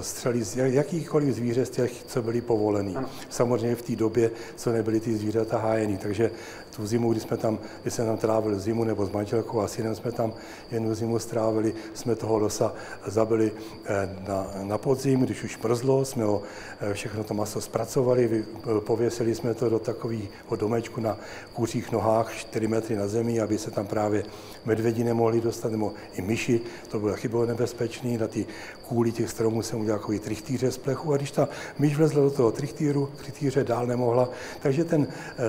[0.00, 2.96] střelit z jakýchkoliv zvíře z těch, co byly povolený.
[2.96, 3.08] Ano.
[3.28, 5.96] Samozřejmě v té době, co nebyly ty zvířata hájený.
[5.96, 6.30] Takže
[6.76, 9.94] tu zimu, kdy jsme tam, když jsem tam trávil zimu nebo s manželkou a synem
[9.94, 10.32] jsme tam
[10.70, 12.74] jednu zimu strávili, jsme toho losa
[13.06, 13.52] zabili
[13.84, 16.42] eh, na, na podzim, když už mrzlo, jsme ho
[16.80, 18.44] eh, všechno to maso zpracovali,
[18.80, 21.16] pověsili jsme to do takového domečku na
[21.52, 24.22] kůřích nohách 4 metry na zemi, aby se tam právě
[24.64, 28.46] medvědi nemohli dostat, nebo i myši, to bylo taky bylo nebezpečný, na ty
[28.88, 31.14] kůly těch stromů jsem udělal takový trichtýře z plechu.
[31.14, 34.28] A když ta myš vlezla do toho trichtýru, trichtýře dál nemohla,
[34.62, 35.06] takže ten,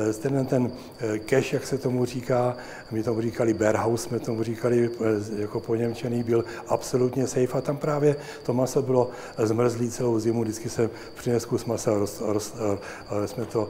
[0.09, 0.71] eh, ten, ten
[1.25, 2.57] cash, jak se tomu říká,
[2.91, 7.57] my tomu říkali Bearhouse, jsme tomu říkali eh, jako po Němčený, byl absolutně safe.
[7.57, 12.21] A tam právě to maso bylo zmrzlý celou zimu, vždycky jsem přinesl kus masa, roz,
[12.21, 12.55] roz,
[13.09, 13.69] roz, jsme to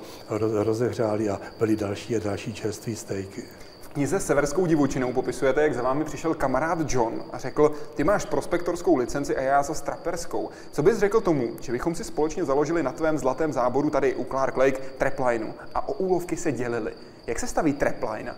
[0.63, 3.56] rozehřáli a byly další a další čerstvé stejky
[3.97, 8.95] knize Severskou divočinou popisujete, jak za vámi přišel kamarád John a řekl, ty máš prospektorskou
[8.95, 10.49] licenci a já za straperskou.
[10.71, 14.23] Co bys řekl tomu, že bychom si společně založili na tvém zlatém záboru tady u
[14.23, 16.93] Clark Lake traplineu a o úlovky se dělili?
[17.27, 18.35] Jak se staví trapline?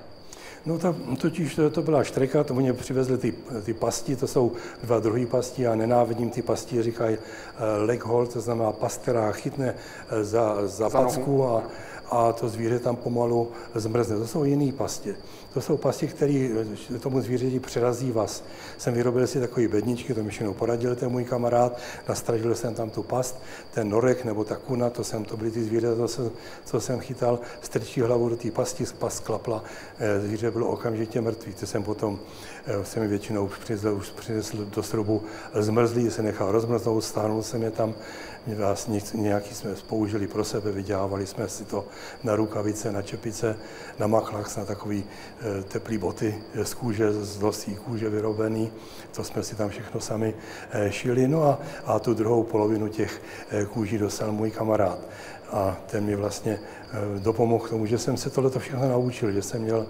[0.65, 3.33] No ta, totiž to, to byla štreka, to mě přivezli ty,
[3.63, 4.51] ty pasti, to jsou
[4.83, 9.31] dva druhý pasti, já nenávidím ty pasti, říkají uh, leg hold, to znamená past, která
[9.31, 11.63] chytne uh, za, za, za packu a,
[12.11, 14.17] a to zvíře tam pomalu zmrzne.
[14.17, 15.15] To jsou jiné pastě.
[15.53, 16.49] To jsou pasti, které
[16.99, 18.43] tomu zvířeti přerazí vás.
[18.77, 21.79] Jsem vyrobil si takové bedničky, to mi všechno poradil ten můj kamarád,
[22.09, 23.41] nastražil jsem tam tu past,
[23.73, 26.31] ten norek nebo ta kuna, to, jsem, to byly ty zvířata, to se,
[26.65, 29.63] co jsem chytal, strčí hlavu do té pasti, past klapla,
[29.99, 31.53] eh, zvíře bylo okamžitě mrtvý.
[31.53, 32.19] To jsem potom,
[32.69, 33.49] eh, jsem většinou
[34.15, 37.93] přinesl, do strobu zmrzlý, se nechal rozmrznout, stáhnul jsem je tam,
[38.47, 41.85] vás nějaký jsme použili pro sebe, vydělávali jsme si to
[42.23, 43.57] na rukavice, na čepice,
[43.99, 45.03] na machlach, na takový
[45.59, 48.71] e, teplý boty z kůže, z losí kůže vyrobený.
[49.11, 50.33] To jsme si tam všechno sami
[50.71, 51.27] e, šili.
[51.27, 53.21] No a, a tu druhou polovinu těch
[53.73, 54.99] kůží dostal můj kamarád.
[55.51, 56.59] A ten mi vlastně
[57.17, 59.87] dopomohl k tomu, že jsem se tohle všechno naučil, že jsem měl,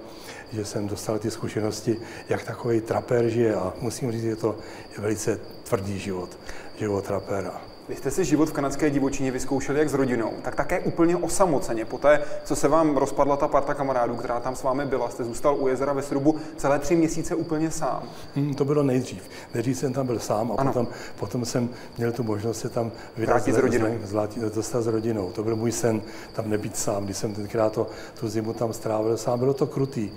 [0.53, 1.97] že jsem dostal ty zkušenosti,
[2.29, 4.57] jak takový traper žije a musím říct, že to
[4.95, 6.37] je velice tvrdý život,
[6.79, 7.68] život trapera.
[7.89, 11.85] Vy jste si život v kanadské divočině vyzkoušeli jak s rodinou, tak také úplně osamoceně.
[11.85, 15.57] Poté, co se vám rozpadla ta parta kamarádů, která tam s vámi byla, jste zůstal
[15.59, 18.03] u jezera ve Srubu celé tři měsíce úplně sám.
[18.35, 19.29] Hmm, to bylo nejdřív.
[19.53, 20.87] Nejdřív jsem tam byl sám a potom,
[21.19, 23.87] potom jsem měl tu možnost se tam vydat s rodinou.
[24.03, 25.31] Zlátí, dostat s rodinou.
[25.31, 26.01] To byl můj sen,
[26.33, 27.05] tam nebýt sám.
[27.05, 27.87] Když jsem tenkrát to,
[28.19, 30.09] tu zimu tam strávil sám, bylo to krutý.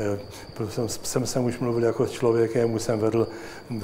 [0.00, 3.28] E, jsem, jsem, jsem už mluvil jako s člověkem, už jsem vedl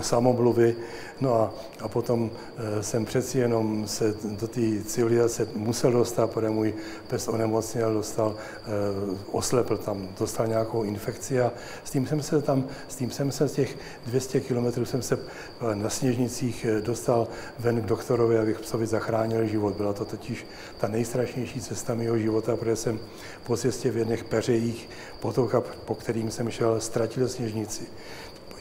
[0.03, 0.77] samomluvy,
[1.21, 6.51] no a, a potom e, jsem přeci jenom se do té civilizace musel dostat, protože
[6.51, 6.75] můj
[7.09, 11.53] pes onemocněl, dostal, eh, oslepl tam, dostal nějakou infekci a
[11.85, 15.19] s tím jsem se tam, s tím jsem se z těch 200 kilometrů jsem se
[15.19, 19.75] eh, na Sněžnicích eh, dostal ven k doktorovi, abych psovi zachránil život.
[19.77, 20.47] Byla to totiž
[20.79, 22.99] ta nejstrašnější cesta mého života, protože jsem
[23.47, 24.89] po cestě v jedných peřejích
[25.21, 27.87] potoka, po kterým jsem šel, ztratil sněžnici.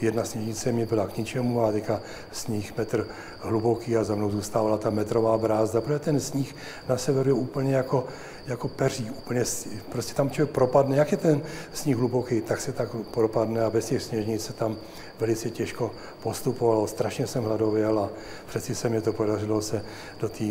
[0.01, 2.01] Jedna sněžnice mi byla k ničemu a teďka
[2.31, 3.07] sníh metr
[3.39, 6.55] hluboký a za mnou zůstávala ta metrová brázda, protože ten sníh
[6.89, 8.07] na severu je úplně jako,
[8.47, 9.43] jako peří, úplně,
[9.89, 11.41] prostě tam člověk propadne, jak je ten
[11.73, 14.77] sníh hluboký, tak se tak propadne a bez těch sněžnic se tam
[15.19, 15.91] velice těžko
[16.23, 18.09] postupovalo, strašně jsem hladověl a
[18.45, 19.85] přeci se mi to podařilo se
[20.19, 20.43] do té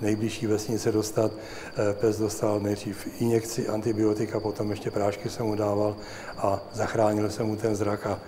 [0.00, 1.32] nejbližší vesnice dostat.
[1.32, 5.96] Eh, pes dostal nejdřív injekci antibiotika, potom ještě prášky jsem mu dával
[6.38, 8.18] a zachránil jsem mu ten zrak a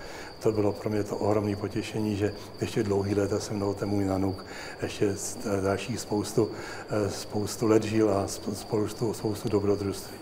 [0.45, 4.05] to bylo pro mě to ohromné potěšení, že ještě dlouhý léta se mnou ten můj
[4.05, 4.45] nanuk
[4.82, 5.14] ještě
[5.62, 6.51] dalších spoustu,
[6.90, 10.16] eh, spoustu let žil a spoustu, spoustu dobrodružství,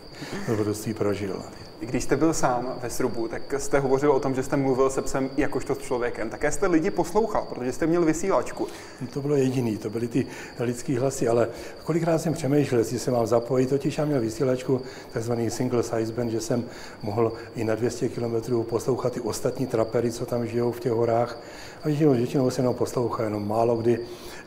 [0.48, 1.42] dobrodružství prožil.
[1.86, 5.02] Když jste byl sám ve Srubu, tak jste hovořil o tom, že jste mluvil se
[5.02, 6.30] psem jakožto s člověkem.
[6.30, 8.66] Také jste lidi poslouchal, protože jste měl vysílačku.
[9.12, 10.26] To bylo jediný, to byly ty
[10.58, 11.48] lidský hlasy, ale
[11.84, 14.80] kolikrát jsem přemýšlel, jestli se mám zapojit, totiž já měl vysílačku,
[15.12, 16.64] takzvaný single size band, že jsem
[17.02, 21.38] mohl i na 200 km poslouchat ty ostatní trapery, co tam žijou v těch horách.
[21.84, 24.00] A většinou, většinou se jenom poslouchá, jenom málo kdy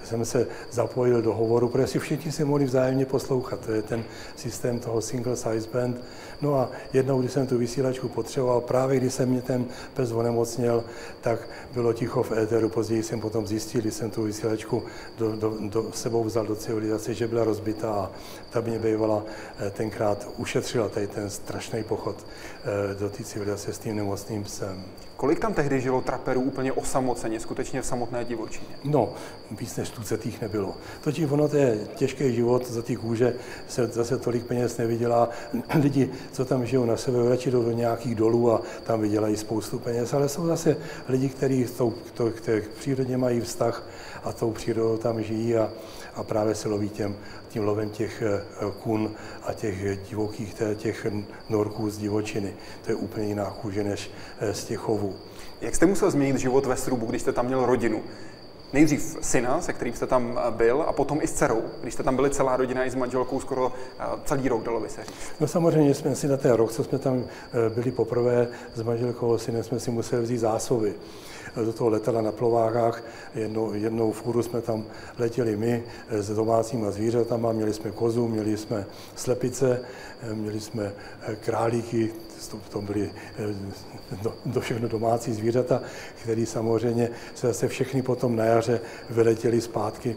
[0.03, 3.59] jsem se zapojil do hovoru, protože si všichni si mohli vzájemně poslouchat.
[3.65, 4.03] To je ten
[4.35, 5.97] systém toho single size band.
[6.41, 10.83] No a jednou, když jsem tu vysílačku potřeboval, právě když jsem mě ten pes onemocněl,
[11.21, 12.69] tak bylo ticho v éteru.
[12.69, 14.83] Později jsem potom zjistil, když jsem tu vysílačku
[15.17, 18.11] do, do, do sebou vzal do civilizace, že byla rozbitá a
[18.49, 19.23] ta mě bývala
[19.59, 24.83] eh, tenkrát ušetřila tady ten strašný pochod eh, do té civilizace s tím nemocným psem.
[25.25, 28.67] Kolik tam tehdy žilo traperů úplně osamoceně, skutečně v samotné divočině?
[28.83, 29.13] No,
[29.51, 30.75] víc než tucetých nebylo.
[31.03, 33.35] Totiž ono to je těžký život, za ty kůže
[33.67, 35.29] se zase tolik peněz nevydělá.
[35.81, 40.13] Lidi, co tam žijou na sebe, radši do nějakých dolů a tam vydělají spoustu peněz,
[40.13, 40.77] ale jsou zase
[41.09, 41.65] lidi, kteří
[42.61, 43.83] k přírodě mají vztah
[44.23, 45.71] a tou přírodou tam žijí a,
[46.15, 47.15] a právě se loví těm,
[47.49, 48.41] tím lovem těch eh,
[48.83, 49.11] kun
[49.43, 51.07] a těch divokých, těch
[51.49, 52.53] norků z divočiny.
[52.85, 55.15] To je úplně jiná kůže než eh, z těch chovů.
[55.61, 58.01] Jak jste musel změnit život ve Strubu, když jste tam měl rodinu?
[58.73, 62.03] Nejdřív syna, se kterým jste tam eh, byl, a potom i s dcerou, když jste
[62.03, 63.73] tam byli celá rodina i s manželkou skoro
[64.25, 65.15] celý rok, dalo by se říct.
[65.39, 67.23] No samozřejmě jsme si na ten rok, co jsme tam
[67.75, 70.95] byli poprvé s manželkou a synem, jsme si museli vzít zásoby
[71.55, 73.03] do toho letala na plovákách.
[73.35, 74.85] Jednou, jednou fůru jsme tam
[75.17, 78.85] letěli my s domácíma zvířatama, měli jsme kozu, měli jsme
[79.15, 79.81] slepice,
[80.33, 80.93] měli jsme
[81.39, 82.13] králíky,
[82.69, 83.11] to byly
[84.21, 85.81] do, do všechno domácí zvířata,
[86.21, 90.15] které samozřejmě se zase všechny potom na jaře vyletěli zpátky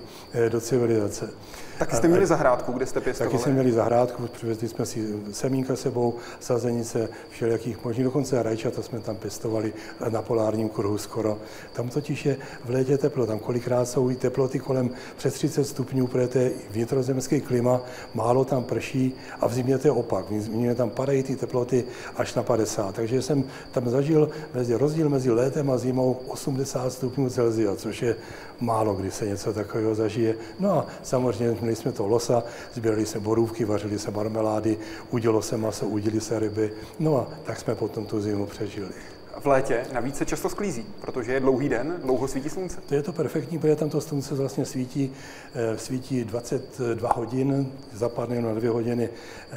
[0.49, 1.30] do civilizace.
[1.78, 3.32] Taky jste měli zahrádku, kde jste pěstovali?
[3.32, 9.00] Taky jsme měli zahrádku, přivezli jsme si semínka sebou, sazenice všelijakých možných, dokonce rajčata jsme
[9.00, 9.72] tam pěstovali
[10.08, 11.38] na polárním kruhu skoro.
[11.72, 16.06] Tam totiž je v létě teplo, tam kolikrát jsou i teploty kolem přes 30 stupňů,
[16.06, 17.80] protože to je vnitrozemský klima,
[18.14, 20.30] málo tam prší a v zimě to je opak.
[20.30, 21.84] V zimě tam padají ty teploty
[22.16, 22.94] až na 50.
[22.94, 28.16] Takže jsem tam zažil mezi, rozdíl mezi létem a zimou 80 stupňů Celsia, což je
[28.61, 30.34] málo kdy se něco takového zažije.
[30.61, 32.42] No a samozřejmě měli jsme to losa,
[32.74, 34.78] sbírali se borůvky, vařili se marmelády,
[35.11, 36.72] udělo se maso, udili se ryby.
[36.98, 41.32] No a tak jsme potom tu zimu přežili v létě navíc se často sklízí, protože
[41.32, 42.80] je dlouhý den, dlouho svítí slunce.
[42.89, 45.12] To je to perfektní, protože tam to slunce vlastně svítí,
[45.55, 49.09] eh, svítí 22 hodin, zapadne jenom na dvě hodiny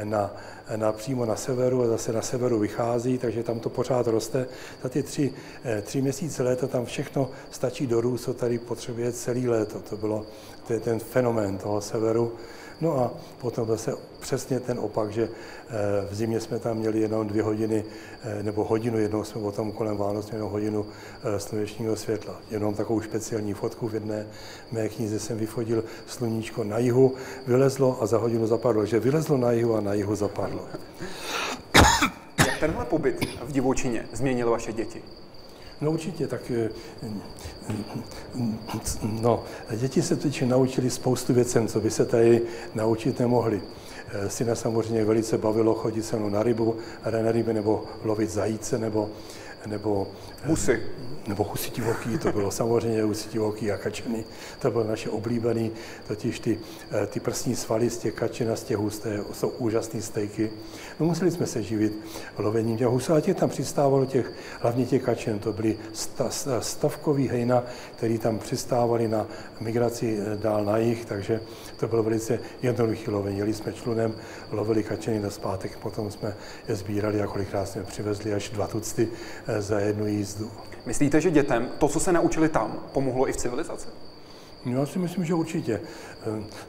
[0.04, 0.36] na,
[0.76, 4.48] na, přímo na severu a zase na severu vychází, takže tam to pořád roste.
[4.84, 9.12] Za ty tři, eh, tři měsíce léta tam všechno stačí do růst, co tady potřebuje
[9.12, 9.80] celý léto.
[9.80, 10.26] To, bylo,
[10.68, 12.34] to je ten fenomén toho severu.
[12.82, 17.28] No a potom zase přesně ten opak, že eh, v zimě jsme tam měli jenom
[17.28, 17.84] dvě hodiny,
[18.24, 20.86] eh, nebo hodinu, jednou jsme potom kolem Vánoc měli hodinu
[21.24, 22.36] eh, slunečního světla.
[22.52, 24.28] Jenom takovou speciální fotku v jedné
[24.72, 27.16] mé knize jsem vyfotil sluníčko na jihu,
[27.48, 30.66] vylezlo a za hodinu zapadlo, že vylezlo na jihu a na jihu zapadlo.
[32.38, 35.02] Jak tenhle pobyt v divočině změnil vaše děti?
[35.82, 36.52] No určitě, tak
[39.04, 39.44] no,
[39.78, 42.42] děti se teď naučili spoustu věcem, co by se tady
[42.76, 43.62] naučit nemohli.
[44.14, 46.76] Eh, syna samozřejmě velice bavilo chodit se mnou na rybu,
[47.24, 49.10] na ryby, nebo lovit zajíce, nebo,
[49.66, 50.07] nebo
[50.45, 50.82] husy
[51.28, 54.24] nebo husy divoký, to bylo samozřejmě husy divoký a kačeny,
[54.59, 55.72] to bylo naše oblíbený,
[56.07, 56.59] totiž ty,
[56.91, 60.51] eh, ty prsní svaly z těch kačen a z těch hus, to jsou úžasné stejky.
[60.99, 61.93] No museli jsme se živit
[62.38, 67.28] lovením těch husů, a těch tam přistávalo těch, hlavně těch kačen, to byly sta, stavkový
[67.28, 67.64] hejna,
[67.95, 69.28] který tam přistávali na
[69.59, 71.41] migraci eh, dál na jich, takže
[71.82, 73.38] to bylo velice jednoduchý lovení.
[73.38, 74.16] Jeli jsme člunem,
[74.52, 76.34] lovili kačeny na zpátek, potom jsme
[76.68, 79.08] je sbírali a kolikrát jsme přivezli až dva tucty
[79.48, 80.52] eh, za jednu jízdu.
[80.86, 83.88] Myslíte, že dětem to, co se naučili tam, pomohlo i v civilizaci?
[84.66, 85.82] No, já si myslím, že určitě.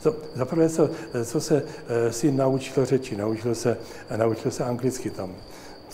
[0.04, 0.90] Eh, za prvé, co,
[1.24, 3.78] co se eh, si naučil řeči, naučil se,
[4.16, 5.34] naučil se anglicky tam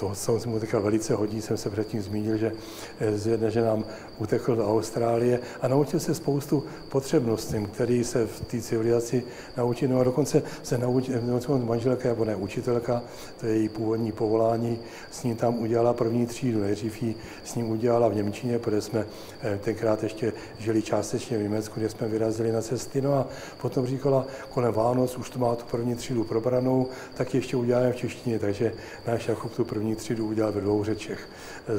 [0.00, 2.52] to se mu teďka velice hodí, jsem se předtím zmínil, že
[3.14, 3.84] z jedné, že nám
[4.18, 9.22] utekl do Austrálie a naučil se spoustu potřebností, které se v té civilizaci
[9.56, 9.86] naučí.
[9.86, 11.20] No a dokonce se naučil,
[11.64, 13.02] manželka nebo ne učitelka,
[13.40, 14.78] to je její původní povolání,
[15.10, 16.60] s ním tam udělala první třídu.
[16.60, 19.06] Nejdřív ji s ním udělala v Němčině, protože jsme
[19.42, 23.00] eh, tenkrát ještě žili částečně v Německu, kde jsme vyrazili na cesty.
[23.00, 23.26] No a
[23.60, 27.96] potom říkala, kolem Vánoc už to má tu první třídu probranou, tak ještě uděláme v
[27.96, 28.38] češtině.
[28.38, 28.72] Takže
[29.06, 31.28] náš Jakub tu první třídu udělal ve dvou řečech.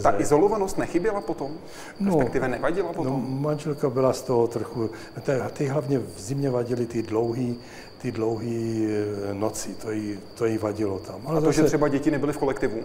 [0.04, 1.52] Ta izolovanost nechyběla potom?
[2.00, 3.14] No, respektive nevadila potom?
[3.14, 4.90] No, manželka byla z toho trochu,
[5.54, 7.60] ty hlavně v zimě vadily ty dlouhý,
[8.02, 8.46] ty dlouhé
[9.34, 11.22] noci, to jí, to jí vadilo tam.
[11.26, 12.84] Ale A to, zase, že třeba děti nebyly v kolektivu?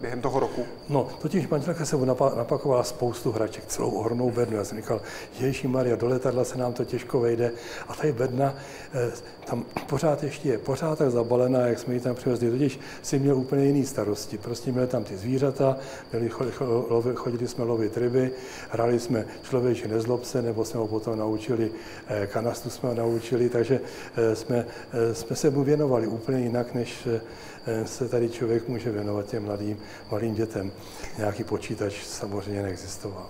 [0.00, 0.66] Během toho roku?
[0.88, 1.96] No, totiž manželka se
[2.36, 4.56] napakovala spoustu hraček, celou ohromnou bednu.
[4.56, 5.00] Já jsem říkal,
[5.40, 7.52] Ježíši Maria, do letadla se nám to těžko vejde.
[7.88, 8.54] A tady bedna
[8.94, 9.12] eh,
[9.44, 12.50] tam pořád ještě je, pořád tak zabalená, jak jsme ji tam přivezli.
[12.50, 14.38] Totiž si měl úplně jiný starosti.
[14.38, 15.76] Prostě měli tam ty zvířata,
[16.12, 16.30] měli,
[17.14, 18.30] chodili jsme lovit ryby,
[18.70, 21.70] hráli jsme člověče nezlobce, nebo jsme ho potom naučili,
[22.08, 23.80] eh, kanastu jsme ho naučili, takže
[24.16, 24.66] eh, jsme,
[25.12, 27.08] jsme se mu věnovali úplně jinak, než
[27.84, 29.78] se tady člověk může věnovat těm mladým,
[30.10, 30.72] malým dětem.
[31.18, 33.26] Nějaký počítač samozřejmě neexistoval.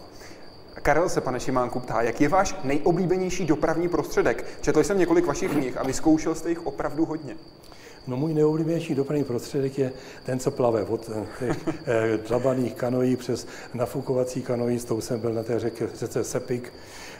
[0.83, 4.47] Karel se, pane Šimánku, ptá, jak je váš nejoblíbenější dopravní prostředek?
[4.61, 7.37] Četl jsem několik vašich knih a vyzkoušel jste jich opravdu hodně.
[8.07, 9.93] No můj nejoblíbenější dopravní prostředek je
[10.25, 15.21] ten, co plave od eh, těch eh, dlabaných kanojí přes nafukovací kanojí, s tou jsem
[15.21, 15.61] byl na té
[15.95, 16.73] řece Sepik,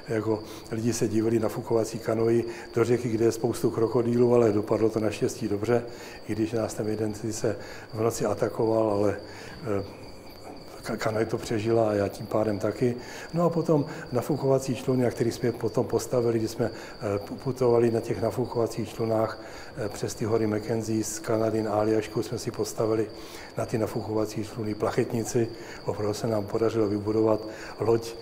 [0.09, 2.45] jako lidi se divili na fukovací kanoji
[2.75, 5.83] do řeky, kde je spoustu krokodýlů, ale dopadlo to naštěstí dobře,
[6.29, 7.57] i když nás ten jeden se
[7.95, 9.17] v noci atakoval, ale
[9.81, 10.05] eh,
[10.97, 12.97] kanaj to přežila a já tím pádem taky.
[13.35, 18.01] No a potom nafukovací čluny, na který jsme potom postavili, kdy jsme eh, putovali na
[18.01, 19.41] těch nafukovacích člunách
[19.77, 23.07] eh, přes ty hory Mackenzie z Kanady na Aliašku, jsme si postavili
[23.57, 25.49] na ty nafukovací čluny plachetnici.
[25.85, 27.41] Opravdu se nám podařilo vybudovat
[27.81, 28.15] loď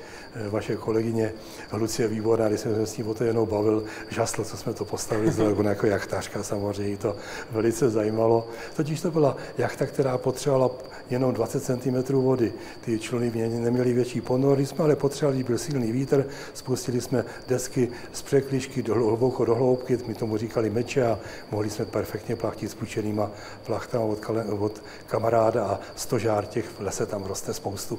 [0.50, 1.32] vaše kolegyně
[1.72, 4.84] Lucie Výborná, když jsem se s ní o to jenom bavil, žasl, co jsme to
[4.84, 7.16] postavili z jako jachtařka, samozřejmě to
[7.50, 8.48] velice zajímalo.
[8.76, 10.70] Totiž to byla jachta, která potřebovala
[11.10, 12.52] jenom 20 cm vody.
[12.80, 17.88] Ty čluny v neměly větší ponory, jsme ale potřebovali, byl silný vítr, spustili jsme desky
[18.12, 21.18] z překlišky do, hluboko do hloubky, my tomu říkali meče a
[21.50, 23.30] mohli jsme perfektně plachtit s půjčenýma
[23.66, 24.18] plachtama od,
[24.58, 27.98] od kamaráda a stožár těch v lese tam roste spoustu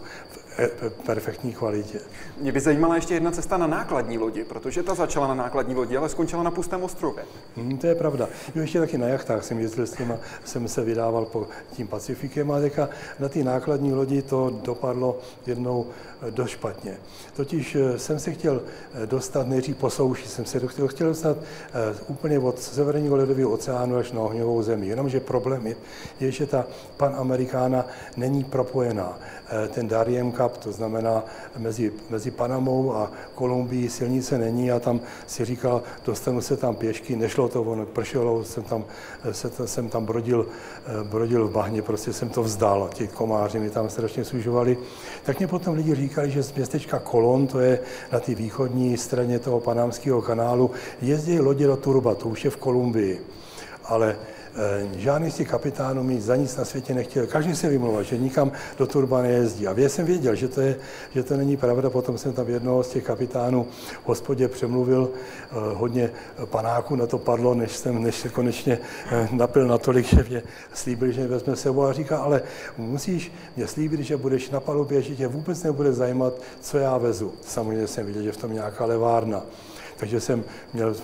[1.05, 1.99] perfektní kvalitě.
[2.41, 5.97] Mě by zajímala ještě jedna cesta na nákladní lodi, protože ta začala na nákladní lodi,
[5.97, 7.23] ale skončila na pustém ostrově.
[7.57, 8.29] Hmm, to je pravda.
[8.55, 12.51] Jo, ještě taky na jachtách jsem jezdil s těma, jsem se vydával po tím Pacifikem
[12.51, 12.89] a teďka
[13.19, 15.85] na ty nákladní lodi to dopadlo jednou
[16.27, 16.97] e, dost špatně.
[17.35, 18.61] Totiž e, jsem se chtěl
[19.05, 21.37] dostat nejdřív po souši, jsem se chtěl, chtěl dostat
[22.07, 24.87] úplně od severního ledového oceánu až na ohňovou zemi.
[24.87, 25.75] Jenomže problém je,
[26.19, 26.65] je že ta
[26.97, 27.85] panamerikána
[28.17, 29.19] není propojená.
[29.69, 31.23] Ten Darien Cup, to znamená
[31.57, 37.15] mezi, mezi Panamou a Kolumbií silnice není a tam si říkal, dostanu se tam pěšky,
[37.15, 38.85] nešlo to, ono pršelo, jsem tam,
[39.31, 40.47] se, jsem tam brodil,
[41.03, 44.77] brodil v bahně, prostě jsem to vzdal, ti komáři mi tam strašně sužovali.
[45.23, 47.79] Tak mě potom lidi říkali, že z městečka Kolon, to je
[48.11, 52.57] na té východní straně toho panamského kanálu, jezdí lodě do Turba, to už je v
[52.57, 53.21] Kolumbii.
[53.83, 54.42] Ale Eh,
[54.95, 57.27] žádný z těch kapitánů mi za nic na světě nechtěl.
[57.27, 59.67] Každý se vymlouval, že nikam do Turba nejezdí.
[59.67, 60.75] A já jsem věděl, že to, je,
[61.13, 61.89] že to není pravda.
[61.89, 63.67] Potom jsem tam jednoho z těch kapitánů
[64.03, 66.11] v hospodě přemluvil eh, hodně
[66.45, 68.79] panáků na to padlo, než jsem než se konečně
[69.11, 70.43] eh, napil natolik, že mě
[70.73, 72.41] slíbil, že vezme sebou a říká, ale
[72.77, 77.33] musíš mě slíbit, že budeš na palubě, že tě vůbec nebude zajímat, co já vezu.
[77.41, 79.41] Samozřejmě jsem viděl, že v tom nějaká levárna.
[79.97, 80.43] Takže jsem
[80.73, 80.95] měl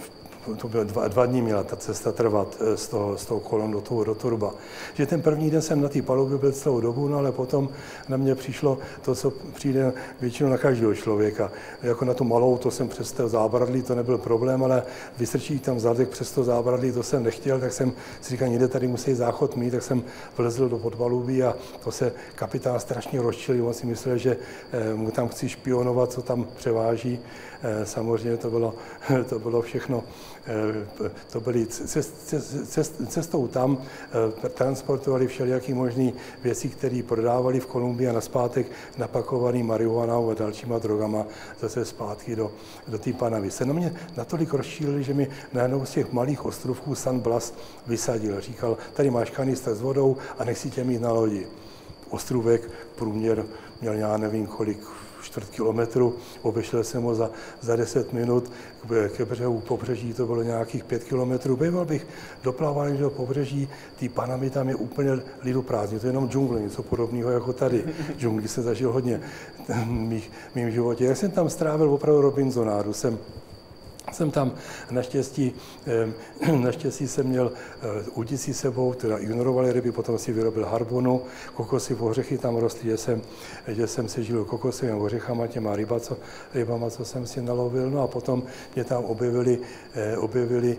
[0.56, 3.72] to bylo dva, dva dní měla ta cesta trvat eh, z toho, z toho kolon
[3.72, 4.54] do toho do Turba.
[4.94, 7.70] Že ten první den jsem na té palubě byl celou dobu, no ale potom
[8.10, 11.52] na mě přišlo to, co přijde většinou na každého člověka.
[11.84, 14.84] Jako na tu malou, to jsem přes to zábradlí, to nebyl problém, ale
[15.18, 18.88] vystrčit tam zadek přes to zábradlí, to jsem nechtěl, tak jsem si říkal, někde tady
[18.88, 20.04] musí záchod mít, tak jsem
[20.38, 24.38] vlezl do podpalubí a to se kapitán strašně rozčilil, on si myslel, že
[24.72, 27.20] eh, mu tam chci špionovat, co tam převáží.
[27.64, 28.74] Eh, samozřejmě to bylo,
[29.30, 30.04] to bylo všechno
[30.50, 32.34] Eh, to byli cest,
[32.66, 39.64] cest, cestou tam, eh, transportovali všelijaký možný věci, které prodávali v Kolumbii a naspátek napakovaný
[39.64, 41.26] marihuanou a dalšíma drogama
[41.62, 42.52] zase zpátky do,
[42.88, 43.52] do té Panamy.
[43.52, 47.54] Se na mě natolik rozšířili, že mi najednou z těch malých ostrovků San Blas
[47.88, 48.42] vysadil.
[48.42, 51.48] Říkal, tady máš kanister s vodou a nech si tě mít na lodi.
[52.10, 53.46] Ostrůvek průměr
[53.82, 54.80] měl já nevím kolik,
[55.22, 57.30] čtvrt kilometru, obešel jsem ho za,
[57.62, 58.52] za 10 minut,
[59.18, 61.58] ke břehu pobřeží to bylo nějakých 5 kilometrů.
[61.58, 62.08] Býval bych
[62.44, 65.12] doplaval do pobřeží, ty Panamy tam je úplně
[65.42, 67.84] lidu prázdný, to je jenom džungle, něco podobného jako tady.
[68.18, 69.22] Džungli se zažil hodně
[70.52, 71.06] v mým životě.
[71.06, 73.18] Já jsem tam strávil opravdu Robinsonádu, jsem
[74.12, 74.52] jsem tam
[74.92, 75.54] naštěstí,
[75.88, 81.22] eh, naštěstí jsem měl eh, udicí sebou, teda ignorovali ryby, potom si vyrobil harbonu,
[81.54, 83.22] kokosy v ořechy tam rostly, že jsem,
[83.68, 86.18] že jsem se žil kokosovým ořechama, těma ryba, co,
[86.54, 88.44] rybama, co jsem si nalovil, no a potom
[88.76, 89.60] mě tam objevili,
[89.96, 90.78] eh, objevili,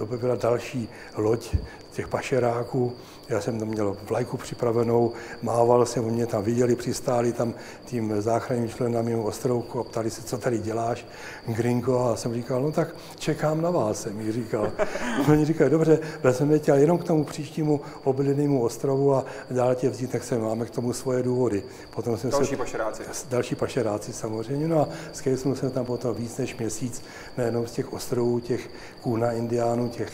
[0.00, 1.56] objevila další loď,
[1.92, 2.92] těch pašeráků.
[3.28, 5.12] Já jsem tam měl vlajku připravenou,
[5.42, 7.54] mával jsem, mě tam viděli, přistáli tam
[7.84, 11.06] tím záchranným členem mimo ostrovku a ptali se, co tady děláš,
[11.46, 14.72] gringo, a jsem říkal, no tak čekám na vás, jsem jí říkal.
[15.30, 20.10] Oni říkali, dobře, vezmeme tě jenom k tomu příštímu oblíbenému ostrovu a dál tě vzít,
[20.10, 21.62] tak se máme k tomu svoje důvody.
[21.94, 23.02] Potom jsem další se, pašeráci.
[23.28, 24.68] Další pašeráci samozřejmě.
[24.68, 27.02] No a skejsnul jsem tam potom víc než měsíc,
[27.38, 28.70] nejenom z těch ostrovů, těch
[29.00, 30.12] kůna indiánů, těch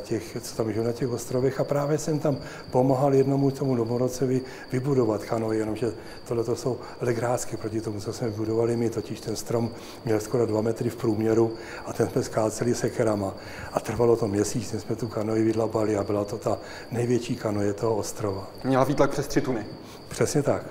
[0.00, 2.36] těch, co tam žijou na těch ostrovech a právě jsem tam
[2.70, 4.40] pomáhal jednomu tomu domorodcovi
[4.72, 5.92] vybudovat kanoje, jenomže
[6.28, 9.70] tohle to jsou legrásky proti tomu, co jsme vybudovali my, totiž ten strom
[10.04, 11.52] měl skoro dva metry v průměru
[11.86, 13.34] a ten jsme skáceli sekerama
[13.72, 16.58] a trvalo to měsíc, než jsme tu kanoji vydlabali a byla to ta
[16.90, 18.50] největší kanoje toho ostrova.
[18.64, 19.66] Měla výtlak přes tři tuny.
[20.08, 20.62] Přesně tak.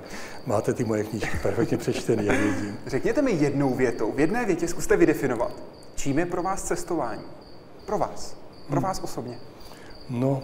[0.45, 2.77] Máte ty moje knížky perfektně přečtený, jak vidím.
[2.87, 5.51] Řekněte mi jednou větou, v jedné větě zkuste vydefinovat,
[5.95, 7.21] čím je pro vás cestování?
[7.85, 8.42] Pro vás.
[8.70, 9.38] Pro vás osobně?
[10.09, 10.43] No,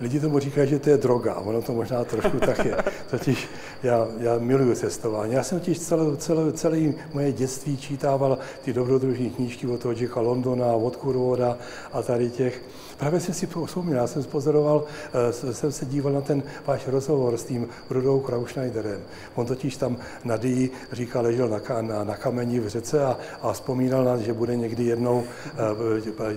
[0.00, 2.76] lidi tomu říkají, že to je droga, ono to možná trošku tak je.
[3.10, 3.48] Totiž
[3.82, 5.32] já, já miluju cestování.
[5.32, 6.78] Já jsem totiž celé, celé, celé
[7.14, 11.58] moje dětství čítával ty dobrodružní knížky od toho Jacka Londona, od Kurvoda
[11.92, 12.62] a tady těch.
[12.98, 14.84] Právě jsem si vzpomněl, já jsem spozoroval,
[15.28, 19.00] eh, jsem se díval na ten váš rozhovor s tím Rudou Krauschneiderem.
[19.34, 23.52] On totiž tam na Dii říkal, ležel na, na, na kameni v řece a, a
[23.52, 25.24] vzpomínal na, že bude někdy jednou uh,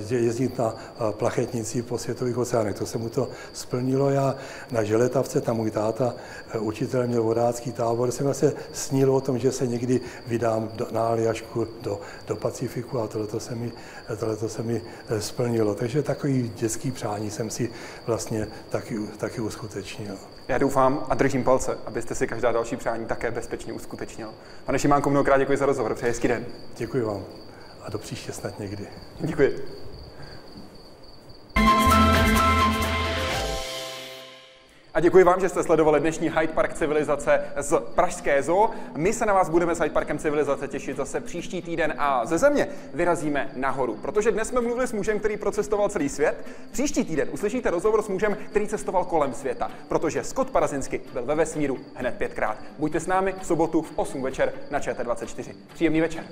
[0.10, 0.76] jezdit na
[1.12, 2.76] plachetnici po světových oceánech.
[2.76, 4.10] To se mu to splnilo.
[4.10, 4.36] Já
[4.72, 6.16] na Želetavce, tam můj táta,
[6.60, 11.08] učitel měl vodácký tábor, jsem se snil o tom, že se někdy vydám do, na
[11.08, 13.72] Aljašku do, do Pacifiku a tohle se mi,
[14.20, 14.82] tohleto se mi
[15.20, 15.76] splnilo.
[15.76, 17.70] Takže takový dětský přání jsem si
[18.06, 20.16] vlastně taky, taky uskutečnil.
[20.48, 24.30] Já doufám a držím palce, abyste si každá další přání také bezpečně uskutečnil.
[24.66, 25.96] Pane Šimánko, mnohokrát děkuji za rozhovor.
[25.96, 26.46] Přeji hezký den.
[26.78, 27.26] Děkuji vám
[27.84, 28.88] a do příště snad někdy.
[29.20, 29.77] Děkuji.
[34.98, 38.70] A děkuji vám, že jste sledovali dnešní Hyde Park civilizace z Pražské zoo.
[38.96, 42.38] My se na vás budeme s Hyde Parkem civilizace těšit zase příští týden a ze
[42.38, 46.46] země vyrazíme nahoru, protože dnes jsme mluvili s mužem, který procestoval celý svět.
[46.72, 51.36] Příští týden uslyšíte rozhovor s mužem, který cestoval kolem světa, protože Scott Parazinsky byl ve
[51.36, 52.58] vesmíru hned pětkrát.
[52.80, 55.54] Buďte s námi v sobotu v 8 večer na ČT24.
[55.74, 56.24] Příjemný večer.